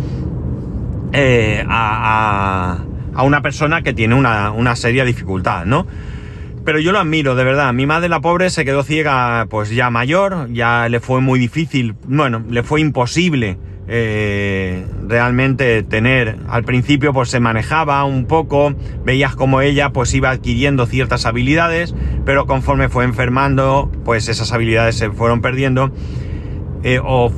eh, 1.12 1.64
a, 1.68 2.78
una 3.22 3.42
persona 3.42 3.82
que 3.82 3.92
tiene 3.92 4.14
una, 4.14 4.52
una 4.52 4.76
seria 4.76 5.04
dificultad, 5.04 5.66
¿no? 5.66 5.86
pero 6.64 6.80
yo 6.80 6.92
lo 6.92 6.98
admiro, 6.98 7.34
de 7.34 7.44
verdad. 7.44 7.72
Mi 7.72 7.86
madre, 7.86 8.10
la 8.10 8.20
pobre, 8.20 8.50
se 8.50 8.62
quedó 8.66 8.82
ciega, 8.82 9.46
pues 9.48 9.70
ya 9.70 9.88
mayor, 9.88 10.52
ya 10.52 10.86
le 10.90 11.00
fue 11.00 11.22
muy 11.22 11.38
difícil, 11.38 11.94
bueno, 12.06 12.42
le 12.46 12.62
fue 12.62 12.82
imposible 12.82 13.56
eh, 13.88 14.86
realmente 15.06 15.82
tener. 15.82 16.36
Al 16.48 16.62
principio 16.64 17.12
pues 17.12 17.30
se 17.30 17.40
manejaba 17.40 18.04
un 18.04 18.26
poco, 18.26 18.74
veías 19.04 19.34
como 19.34 19.60
ella 19.60 19.90
pues 19.90 20.12
iba 20.14 20.30
adquiriendo 20.30 20.86
ciertas 20.86 21.26
habilidades, 21.26 21.94
pero 22.24 22.46
conforme 22.46 22.88
fue 22.88 23.04
enfermando 23.04 23.90
pues 24.04 24.28
esas 24.28 24.52
habilidades 24.52 24.96
se 24.96 25.10
fueron 25.10 25.40
perdiendo 25.40 25.90
eh, 26.82 27.00
o 27.02 27.32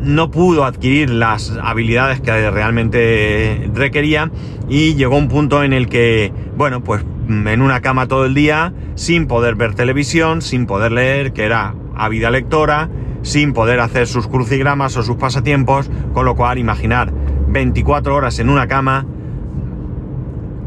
no 0.00 0.30
pudo 0.30 0.64
adquirir 0.64 1.10
las 1.10 1.52
habilidades 1.62 2.20
que 2.20 2.50
realmente 2.50 3.70
requería 3.74 4.30
y 4.68 4.94
llegó 4.94 5.16
un 5.16 5.28
punto 5.28 5.62
en 5.62 5.72
el 5.72 5.88
que, 5.88 6.32
bueno, 6.56 6.82
pues 6.82 7.04
en 7.28 7.62
una 7.62 7.80
cama 7.80 8.06
todo 8.06 8.26
el 8.26 8.34
día, 8.34 8.72
sin 8.94 9.26
poder 9.26 9.54
ver 9.54 9.74
televisión, 9.74 10.42
sin 10.42 10.66
poder 10.66 10.92
leer, 10.92 11.32
que 11.32 11.44
era 11.44 11.74
ávida 11.96 12.30
lectora, 12.30 12.90
sin 13.24 13.52
poder 13.54 13.80
hacer 13.80 14.06
sus 14.06 14.28
crucigramas 14.28 14.96
o 14.96 15.02
sus 15.02 15.16
pasatiempos, 15.16 15.90
con 16.12 16.26
lo 16.26 16.36
cual 16.36 16.58
imaginar 16.58 17.12
24 17.48 18.14
horas 18.14 18.38
en 18.38 18.50
una 18.50 18.68
cama, 18.68 19.06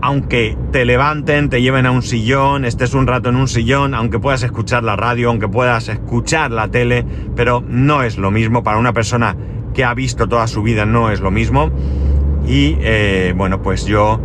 aunque 0.01 0.57
te 0.71 0.83
levanten, 0.83 1.49
te 1.49 1.61
lleven 1.61 1.85
a 1.85 1.91
un 1.91 2.01
sillón, 2.01 2.65
estés 2.65 2.93
un 2.93 3.07
rato 3.07 3.29
en 3.29 3.35
un 3.35 3.47
sillón, 3.47 3.93
aunque 3.93 4.19
puedas 4.19 4.43
escuchar 4.43 4.83
la 4.83 4.95
radio, 4.95 5.29
aunque 5.29 5.47
puedas 5.47 5.87
escuchar 5.87 6.51
la 6.51 6.67
tele, 6.69 7.05
pero 7.35 7.63
no 7.67 8.03
es 8.03 8.17
lo 8.17 8.31
mismo 8.31 8.63
para 8.63 8.79
una 8.79 8.91
persona 8.91 9.35
que 9.73 9.83
ha 9.83 9.93
visto 9.93 10.27
toda 10.27 10.47
su 10.47 10.63
vida, 10.63 10.85
no 10.85 11.11
es 11.11 11.21
lo 11.21 11.31
mismo. 11.31 11.71
Y 12.47 12.77
eh, 12.79 13.33
bueno, 13.35 13.61
pues 13.61 13.85
yo 13.85 14.19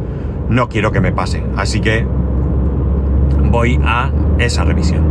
no 0.48 0.68
quiero 0.68 0.92
que 0.92 1.00
me 1.00 1.12
pase, 1.12 1.42
así 1.56 1.80
que 1.80 2.06
voy 3.50 3.78
a 3.84 4.10
esa 4.38 4.64
revisión. 4.64 5.04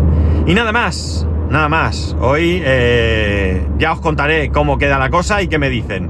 Y 0.48 0.54
nada 0.54 0.72
más, 0.72 1.28
nada 1.52 1.70
más. 1.70 2.16
Hoy 2.20 2.62
eh, 2.66 3.66
ya 3.78 3.92
os 3.94 4.02
contaré 4.02 4.50
cómo 4.50 4.78
queda 4.78 4.98
la 4.98 5.10
cosa 5.10 5.42
y 5.42 5.48
qué 5.48 5.60
me 5.60 5.70
dicen. 5.70 6.10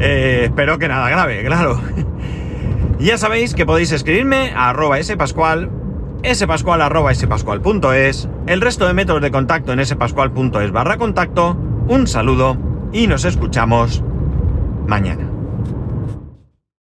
Eh, 0.00 0.42
espero 0.44 0.78
que 0.78 0.88
nada 0.88 1.08
grave, 1.10 1.44
claro. 1.46 1.80
ya 2.98 3.18
sabéis 3.18 3.54
que 3.54 3.66
podéis 3.66 3.92
escribirme 3.92 4.52
a 4.54 4.70
arroba 4.70 5.02
spascual, 5.02 5.70
spascual 6.32 6.80
arroba 6.80 7.14
spascual.es, 7.14 8.28
el 8.46 8.60
resto 8.60 8.86
de 8.86 8.94
métodos 8.94 9.22
de 9.22 9.30
contacto 9.30 9.72
en 9.72 9.84
spascual.es 9.84 10.72
barra 10.72 10.96
contacto. 10.96 11.56
Un 11.88 12.06
saludo 12.06 12.56
y 12.92 13.06
nos 13.06 13.24
escuchamos 13.24 14.02
mañana. 14.86 15.35